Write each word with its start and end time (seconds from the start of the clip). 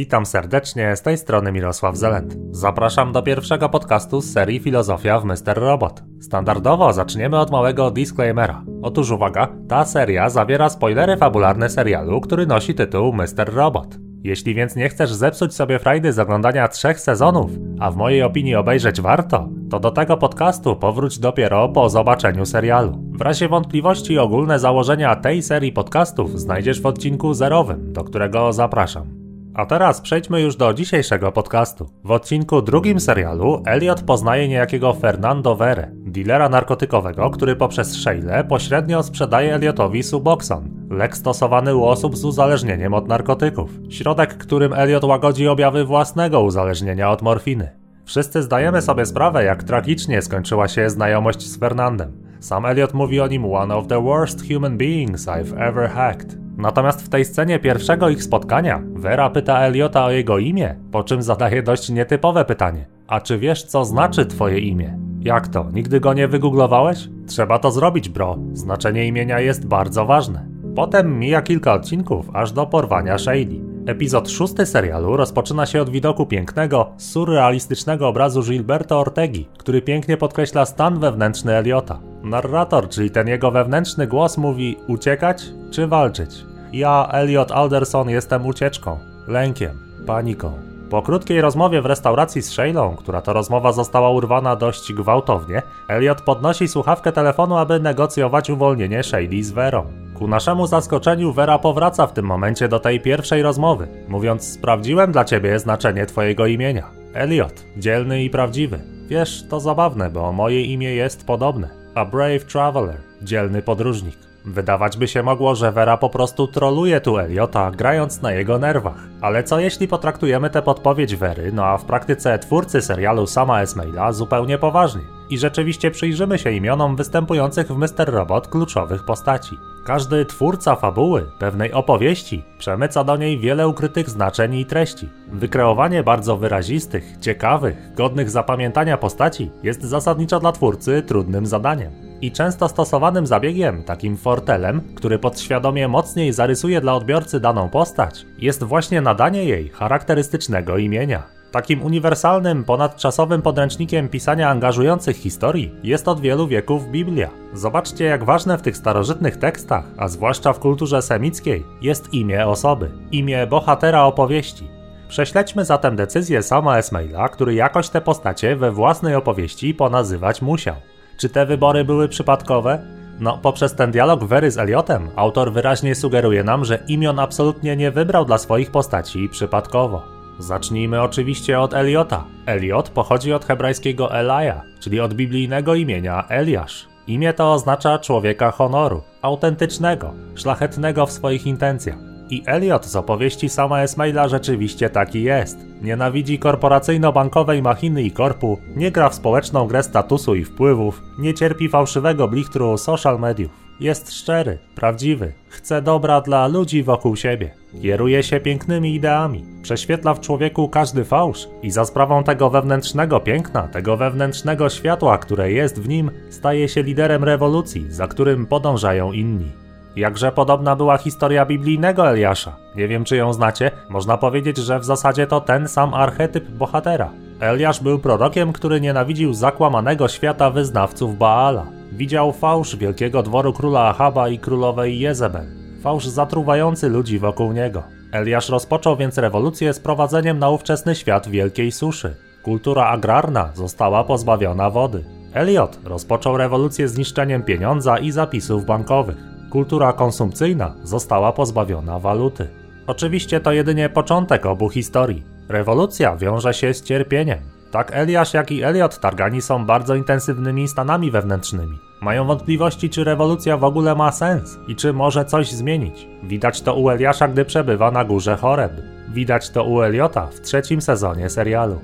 Witam 0.00 0.26
serdecznie, 0.26 0.96
z 0.96 1.02
tej 1.02 1.18
strony 1.18 1.52
Mirosław 1.52 1.96
Zelent. 1.96 2.36
Zapraszam 2.50 3.12
do 3.12 3.22
pierwszego 3.22 3.68
podcastu 3.68 4.20
z 4.20 4.32
serii 4.32 4.58
Filozofia 4.58 5.20
w 5.20 5.24
Mr. 5.24 5.56
Robot. 5.56 6.02
Standardowo 6.20 6.92
zaczniemy 6.92 7.38
od 7.38 7.50
małego 7.50 7.90
disclaimera. 7.90 8.64
Otóż 8.82 9.10
uwaga, 9.10 9.48
ta 9.68 9.84
seria 9.84 10.30
zawiera 10.30 10.68
spoilery 10.68 11.16
fabularne 11.16 11.70
serialu, 11.70 12.20
który 12.20 12.46
nosi 12.46 12.74
tytuł 12.74 13.12
Mr. 13.12 13.54
Robot. 13.54 13.98
Jeśli 14.24 14.54
więc 14.54 14.76
nie 14.76 14.88
chcesz 14.88 15.12
zepsuć 15.12 15.54
sobie 15.54 15.78
frajdy 15.78 16.12
z 16.12 16.18
oglądania 16.18 16.68
trzech 16.68 17.00
sezonów, 17.00 17.50
a 17.80 17.90
w 17.90 17.96
mojej 17.96 18.22
opinii 18.22 18.54
obejrzeć 18.54 19.00
warto, 19.00 19.48
to 19.70 19.80
do 19.80 19.90
tego 19.90 20.16
podcastu 20.16 20.76
powróć 20.76 21.18
dopiero 21.18 21.68
po 21.68 21.88
zobaczeniu 21.88 22.46
serialu. 22.46 22.92
W 23.12 23.20
razie 23.20 23.48
wątpliwości 23.48 24.18
ogólne 24.18 24.58
założenia 24.58 25.16
tej 25.16 25.42
serii 25.42 25.72
podcastów 25.72 26.40
znajdziesz 26.40 26.80
w 26.80 26.86
odcinku 26.86 27.34
zerowym, 27.34 27.92
do 27.92 28.04
którego 28.04 28.52
zapraszam. 28.52 29.19
A 29.54 29.66
teraz 29.66 30.00
przejdźmy 30.00 30.40
już 30.40 30.56
do 30.56 30.74
dzisiejszego 30.74 31.32
podcastu. 31.32 31.90
W 32.04 32.10
odcinku 32.10 32.62
drugim 32.62 33.00
serialu 33.00 33.62
Elliot 33.66 34.02
poznaje 34.02 34.48
niejakiego 34.48 34.92
Fernando 34.92 35.56
Vere, 35.56 35.90
dealera 35.92 36.48
narkotykowego, 36.48 37.30
który 37.30 37.56
poprzez 37.56 37.96
Sheile 37.96 38.44
pośrednio 38.44 39.02
sprzedaje 39.02 39.54
Elliotowi 39.54 40.02
Suboxon, 40.02 40.70
lek 40.90 41.16
stosowany 41.16 41.76
u 41.76 41.84
osób 41.84 42.16
z 42.16 42.24
uzależnieniem 42.24 42.94
od 42.94 43.08
narkotyków. 43.08 43.70
Środek, 43.88 44.36
którym 44.36 44.72
Elliot 44.72 45.04
łagodzi 45.04 45.48
objawy 45.48 45.84
własnego 45.84 46.40
uzależnienia 46.42 47.10
od 47.10 47.22
morfiny. 47.22 47.70
Wszyscy 48.04 48.42
zdajemy 48.42 48.82
sobie 48.82 49.06
sprawę, 49.06 49.44
jak 49.44 49.62
tragicznie 49.62 50.22
skończyła 50.22 50.68
się 50.68 50.90
znajomość 50.90 51.48
z 51.48 51.58
Fernandem. 51.58 52.12
Sam 52.40 52.66
Elliot 52.66 52.94
mówi 52.94 53.20
o 53.20 53.26
nim 53.26 53.44
one 53.44 53.76
of 53.76 53.86
the 53.86 54.02
worst 54.02 54.48
human 54.48 54.78
beings 54.78 55.26
I've 55.26 55.68
ever 55.68 55.88
hacked. 55.88 56.49
Natomiast 56.60 57.02
w 57.02 57.08
tej 57.08 57.24
scenie 57.24 57.58
pierwszego 57.58 58.08
ich 58.08 58.22
spotkania 58.22 58.82
Vera 58.94 59.30
pyta 59.30 59.60
Eliota 59.60 60.04
o 60.04 60.10
jego 60.10 60.38
imię, 60.38 60.76
po 60.92 61.04
czym 61.04 61.22
zadaje 61.22 61.62
dość 61.62 61.88
nietypowe 61.88 62.44
pytanie. 62.44 62.86
A 63.06 63.20
czy 63.20 63.38
wiesz, 63.38 63.64
co 63.64 63.84
znaczy 63.84 64.26
twoje 64.26 64.58
imię? 64.58 64.98
Jak 65.20 65.48
to? 65.48 65.66
Nigdy 65.72 66.00
go 66.00 66.14
nie 66.14 66.28
wygooglowałeś? 66.28 67.08
Trzeba 67.26 67.58
to 67.58 67.70
zrobić, 67.70 68.08
bro. 68.08 68.38
Znaczenie 68.52 69.06
imienia 69.06 69.40
jest 69.40 69.66
bardzo 69.66 70.06
ważne. 70.06 70.46
Potem 70.76 71.18
mija 71.18 71.42
kilka 71.42 71.72
odcinków, 71.72 72.30
aż 72.32 72.52
do 72.52 72.66
porwania 72.66 73.18
Shady. 73.18 73.60
Epizod 73.86 74.30
szósty 74.30 74.66
serialu 74.66 75.16
rozpoczyna 75.16 75.66
się 75.66 75.82
od 75.82 75.90
widoku 75.90 76.26
pięknego, 76.26 76.92
surrealistycznego 76.96 78.08
obrazu 78.08 78.42
Gilberto 78.42 79.00
Ortegi, 79.00 79.48
który 79.58 79.82
pięknie 79.82 80.16
podkreśla 80.16 80.64
stan 80.64 81.00
wewnętrzny 81.00 81.52
Eliota. 81.52 82.00
Narrator, 82.22 82.88
czyli 82.88 83.10
ten 83.10 83.28
jego 83.28 83.50
wewnętrzny 83.50 84.06
głos 84.06 84.38
mówi 84.38 84.76
uciekać 84.88 85.42
czy 85.70 85.86
walczyć. 85.86 86.49
Ja, 86.72 87.08
Elliot 87.12 87.52
Alderson, 87.52 88.10
jestem 88.10 88.46
ucieczką, 88.46 88.98
lękiem, 89.28 89.78
paniką. 90.06 90.52
Po 90.90 91.02
krótkiej 91.02 91.40
rozmowie 91.40 91.82
w 91.82 91.86
restauracji 91.86 92.42
z 92.42 92.50
Shaylą, 92.50 92.96
która 92.96 93.22
to 93.22 93.32
rozmowa 93.32 93.72
została 93.72 94.10
urwana 94.10 94.56
dość 94.56 94.92
gwałtownie, 94.92 95.62
Elliot 95.88 96.22
podnosi 96.22 96.68
słuchawkę 96.68 97.12
telefonu, 97.12 97.56
aby 97.56 97.80
negocjować 97.80 98.50
uwolnienie 98.50 99.02
Shayli 99.02 99.42
z 99.42 99.50
Verą. 99.50 99.86
Ku 100.14 100.28
naszemu 100.28 100.66
zaskoczeniu 100.66 101.32
Vera 101.32 101.58
powraca 101.58 102.06
w 102.06 102.12
tym 102.12 102.26
momencie 102.26 102.68
do 102.68 102.80
tej 102.80 103.00
pierwszej 103.00 103.42
rozmowy, 103.42 103.88
mówiąc 104.08 104.52
sprawdziłem 104.52 105.12
dla 105.12 105.24
ciebie 105.24 105.58
znaczenie 105.58 106.06
twojego 106.06 106.46
imienia. 106.46 106.90
Elliot, 107.14 107.64
dzielny 107.76 108.22
i 108.24 108.30
prawdziwy. 108.30 108.80
Wiesz, 109.08 109.44
to 109.48 109.60
zabawne, 109.60 110.10
bo 110.10 110.32
moje 110.32 110.62
imię 110.62 110.94
jest 110.94 111.26
podobne. 111.26 111.68
A 111.94 112.04
brave 112.04 112.44
traveler, 112.44 112.96
dzielny 113.22 113.62
podróżnik. 113.62 114.29
Wydawać 114.44 114.96
by 114.96 115.08
się 115.08 115.22
mogło, 115.22 115.54
że 115.54 115.72
Vera 115.72 115.96
po 115.96 116.10
prostu 116.10 116.48
troluje 116.48 117.00
tu 117.00 117.18
Eliota, 117.18 117.70
grając 117.70 118.22
na 118.22 118.32
jego 118.32 118.58
nerwach. 118.58 119.08
Ale 119.20 119.44
co 119.44 119.60
jeśli 119.60 119.88
potraktujemy 119.88 120.50
tę 120.50 120.62
podpowiedź 120.62 121.16
Wery, 121.16 121.52
no 121.52 121.66
a 121.66 121.78
w 121.78 121.84
praktyce 121.84 122.38
twórcy 122.38 122.82
serialu 122.82 123.26
sama 123.26 123.62
Esmaila 123.62 124.12
zupełnie 124.12 124.58
poważnie? 124.58 125.02
I 125.30 125.38
rzeczywiście 125.38 125.90
przyjrzymy 125.90 126.38
się 126.38 126.50
imionom 126.50 126.96
występujących 126.96 127.68
w 127.68 127.76
Mr. 127.76 128.10
Robot 128.10 128.48
kluczowych 128.48 129.04
postaci. 129.04 129.56
Każdy 129.86 130.24
twórca 130.24 130.76
fabuły, 130.76 131.26
pewnej 131.38 131.72
opowieści, 131.72 132.44
przemyca 132.58 133.04
do 133.04 133.16
niej 133.16 133.38
wiele 133.38 133.68
ukrytych 133.68 134.10
znaczeń 134.10 134.54
i 134.54 134.66
treści. 134.66 135.08
Wykreowanie 135.32 136.02
bardzo 136.02 136.36
wyrazistych, 136.36 137.04
ciekawych, 137.20 137.94
godnych 137.94 138.30
zapamiętania 138.30 138.96
postaci 138.96 139.50
jest 139.62 139.82
zasadniczo 139.82 140.40
dla 140.40 140.52
twórcy 140.52 141.02
trudnym 141.02 141.46
zadaniem 141.46 142.09
i 142.22 142.32
często 142.32 142.68
stosowanym 142.68 143.26
zabiegiem, 143.26 143.84
takim 143.84 144.16
fortelem, 144.16 144.80
który 144.94 145.18
podświadomie 145.18 145.88
mocniej 145.88 146.32
zarysuje 146.32 146.80
dla 146.80 146.94
odbiorcy 146.94 147.40
daną 147.40 147.68
postać, 147.68 148.26
jest 148.38 148.64
właśnie 148.64 149.00
nadanie 149.00 149.44
jej 149.44 149.68
charakterystycznego 149.68 150.78
imienia. 150.78 151.22
Takim 151.50 151.82
uniwersalnym, 151.82 152.64
ponadczasowym 152.64 153.42
podręcznikiem 153.42 154.08
pisania 154.08 154.50
angażujących 154.50 155.16
historii 155.16 155.74
jest 155.82 156.08
od 156.08 156.20
wielu 156.20 156.46
wieków 156.46 156.90
Biblia. 156.90 157.30
Zobaczcie, 157.54 158.04
jak 158.04 158.24
ważne 158.24 158.58
w 158.58 158.62
tych 158.62 158.76
starożytnych 158.76 159.36
tekstach, 159.36 159.84
a 159.96 160.08
zwłaszcza 160.08 160.52
w 160.52 160.58
kulturze 160.58 161.02
semickiej, 161.02 161.64
jest 161.82 162.14
imię 162.14 162.46
osoby, 162.46 162.90
imię 163.12 163.46
bohatera 163.46 164.04
opowieści. 164.04 164.68
Prześledźmy 165.08 165.64
zatem 165.64 165.96
decyzję 165.96 166.42
sama 166.42 166.78
Esmaila, 166.78 167.28
który 167.28 167.54
jakoś 167.54 167.88
te 167.88 168.00
postacie 168.00 168.56
we 168.56 168.70
własnej 168.70 169.14
opowieści 169.14 169.74
ponazywać 169.74 170.42
musiał. 170.42 170.76
Czy 171.20 171.28
te 171.28 171.46
wybory 171.46 171.84
były 171.84 172.08
przypadkowe? 172.08 172.78
No, 173.18 173.38
poprzez 173.42 173.74
ten 173.74 173.90
dialog 173.90 174.24
Wery 174.24 174.50
z 174.50 174.58
Eliotem, 174.58 175.10
autor 175.16 175.52
wyraźnie 175.52 175.94
sugeruje 175.94 176.44
nam, 176.44 176.64
że 176.64 176.78
imion 176.88 177.18
absolutnie 177.18 177.76
nie 177.76 177.90
wybrał 177.90 178.24
dla 178.24 178.38
swoich 178.38 178.70
postaci 178.70 179.28
przypadkowo. 179.28 180.02
Zacznijmy 180.38 181.02
oczywiście 181.02 181.60
od 181.60 181.74
Eliota. 181.74 182.24
Eliot 182.46 182.88
pochodzi 182.90 183.32
od 183.32 183.44
hebrajskiego 183.44 184.14
Elaja, 184.14 184.62
czyli 184.80 185.00
od 185.00 185.14
biblijnego 185.14 185.74
imienia 185.74 186.24
Eliasz. 186.28 186.88
Imię 187.06 187.32
to 187.32 187.52
oznacza 187.52 187.98
człowieka 187.98 188.50
honoru, 188.50 189.02
autentycznego, 189.22 190.14
szlachetnego 190.34 191.06
w 191.06 191.12
swoich 191.12 191.46
intencjach. 191.46 192.09
I 192.30 192.42
Elliot 192.46 192.86
z 192.86 192.96
opowieści 192.96 193.48
sama 193.48 193.82
Esmaila 193.82 194.28
rzeczywiście 194.28 194.90
taki 194.90 195.22
jest. 195.22 195.58
Nienawidzi 195.82 196.38
korporacyjno-bankowej 196.38 197.62
machiny 197.62 198.02
i 198.02 198.10
korpu, 198.10 198.58
nie 198.76 198.90
gra 198.90 199.08
w 199.08 199.14
społeczną 199.14 199.66
grę 199.66 199.82
statusu 199.82 200.34
i 200.34 200.44
wpływów, 200.44 201.02
nie 201.18 201.34
cierpi 201.34 201.68
fałszywego 201.68 202.28
blichtru 202.28 202.78
social 202.78 203.20
mediów. 203.20 203.50
Jest 203.80 204.12
szczery, 204.12 204.58
prawdziwy, 204.74 205.32
chce 205.48 205.82
dobra 205.82 206.20
dla 206.20 206.46
ludzi 206.46 206.82
wokół 206.82 207.16
siebie. 207.16 207.50
Kieruje 207.82 208.22
się 208.22 208.40
pięknymi 208.40 208.94
ideami, 208.94 209.44
prześwietla 209.62 210.14
w 210.14 210.20
człowieku 210.20 210.68
każdy 210.68 211.04
fałsz 211.04 211.48
i 211.62 211.70
za 211.70 211.84
sprawą 211.84 212.24
tego 212.24 212.50
wewnętrznego 212.50 213.20
piękna, 213.20 213.68
tego 213.68 213.96
wewnętrznego 213.96 214.68
światła, 214.68 215.18
które 215.18 215.52
jest 215.52 215.80
w 215.80 215.88
nim, 215.88 216.10
staje 216.30 216.68
się 216.68 216.82
liderem 216.82 217.24
rewolucji, 217.24 217.92
za 217.92 218.06
którym 218.06 218.46
podążają 218.46 219.12
inni. 219.12 219.52
Jakże 219.96 220.32
podobna 220.32 220.76
była 220.76 220.98
historia 220.98 221.46
biblijnego 221.46 222.10
Eliasza. 222.10 222.56
Nie 222.76 222.88
wiem, 222.88 223.04
czy 223.04 223.16
ją 223.16 223.32
znacie. 223.32 223.70
Można 223.88 224.16
powiedzieć, 224.16 224.56
że 224.56 224.78
w 224.78 224.84
zasadzie 224.84 225.26
to 225.26 225.40
ten 225.40 225.68
sam 225.68 225.94
archetyp 225.94 226.50
bohatera. 226.50 227.10
Eliasz 227.40 227.80
był 227.80 227.98
prorokiem, 227.98 228.52
który 228.52 228.80
nienawidził 228.80 229.34
zakłamanego 229.34 230.08
świata 230.08 230.50
wyznawców 230.50 231.18
Baala. 231.18 231.66
Widział 231.92 232.32
fałsz 232.32 232.76
wielkiego 232.76 233.22
dworu 233.22 233.52
króla 233.52 233.88
Ahaba 233.88 234.28
i 234.28 234.38
królowej 234.38 234.98
Jezebel. 234.98 235.46
Fałsz 235.82 236.06
zatruwający 236.06 236.88
ludzi 236.88 237.18
wokół 237.18 237.52
niego. 237.52 237.82
Eliasz 238.12 238.48
rozpoczął 238.48 238.96
więc 238.96 239.18
rewolucję 239.18 239.72
z 239.72 239.80
prowadzeniem 239.80 240.38
na 240.38 240.50
ówczesny 240.50 240.94
świat 240.94 241.28
wielkiej 241.28 241.72
suszy. 241.72 242.16
Kultura 242.42 242.86
agrarna 242.86 243.50
została 243.54 244.04
pozbawiona 244.04 244.70
wody. 244.70 245.04
Eliot 245.34 245.78
rozpoczął 245.84 246.36
rewolucję 246.36 246.88
zniszczeniem 246.88 247.42
pieniądza 247.42 247.98
i 247.98 248.10
zapisów 248.10 248.66
bankowych 248.66 249.39
kultura 249.50 249.92
konsumpcyjna 249.92 250.74
została 250.82 251.32
pozbawiona 251.32 251.98
waluty. 251.98 252.48
Oczywiście 252.86 253.40
to 253.40 253.52
jedynie 253.52 253.88
początek 253.88 254.46
obu 254.46 254.68
historii. 254.68 255.22
Rewolucja 255.48 256.16
wiąże 256.16 256.54
się 256.54 256.74
z 256.74 256.82
cierpieniem. 256.82 257.38
Tak 257.70 257.90
Eliasz, 257.94 258.34
jak 258.34 258.52
i 258.52 258.62
Eliot 258.62 259.00
Targani 259.00 259.42
są 259.42 259.66
bardzo 259.66 259.94
intensywnymi 259.94 260.68
stanami 260.68 261.10
wewnętrznymi. 261.10 261.78
Mają 262.00 262.26
wątpliwości, 262.26 262.90
czy 262.90 263.04
rewolucja 263.04 263.56
w 263.56 263.64
ogóle 263.64 263.94
ma 263.94 264.12
sens 264.12 264.58
i 264.68 264.76
czy 264.76 264.92
może 264.92 265.24
coś 265.24 265.52
zmienić. 265.52 266.06
Widać 266.22 266.62
to 266.62 266.74
u 266.74 266.90
Eliasza, 266.90 267.28
gdy 267.28 267.44
przebywa 267.44 267.90
na 267.90 268.04
górze 268.04 268.36
Choreb. 268.36 268.72
Widać 269.08 269.50
to 269.50 269.64
u 269.64 269.82
Eliota 269.82 270.26
w 270.26 270.40
trzecim 270.40 270.80
sezonie 270.80 271.30
serialu. 271.30 271.80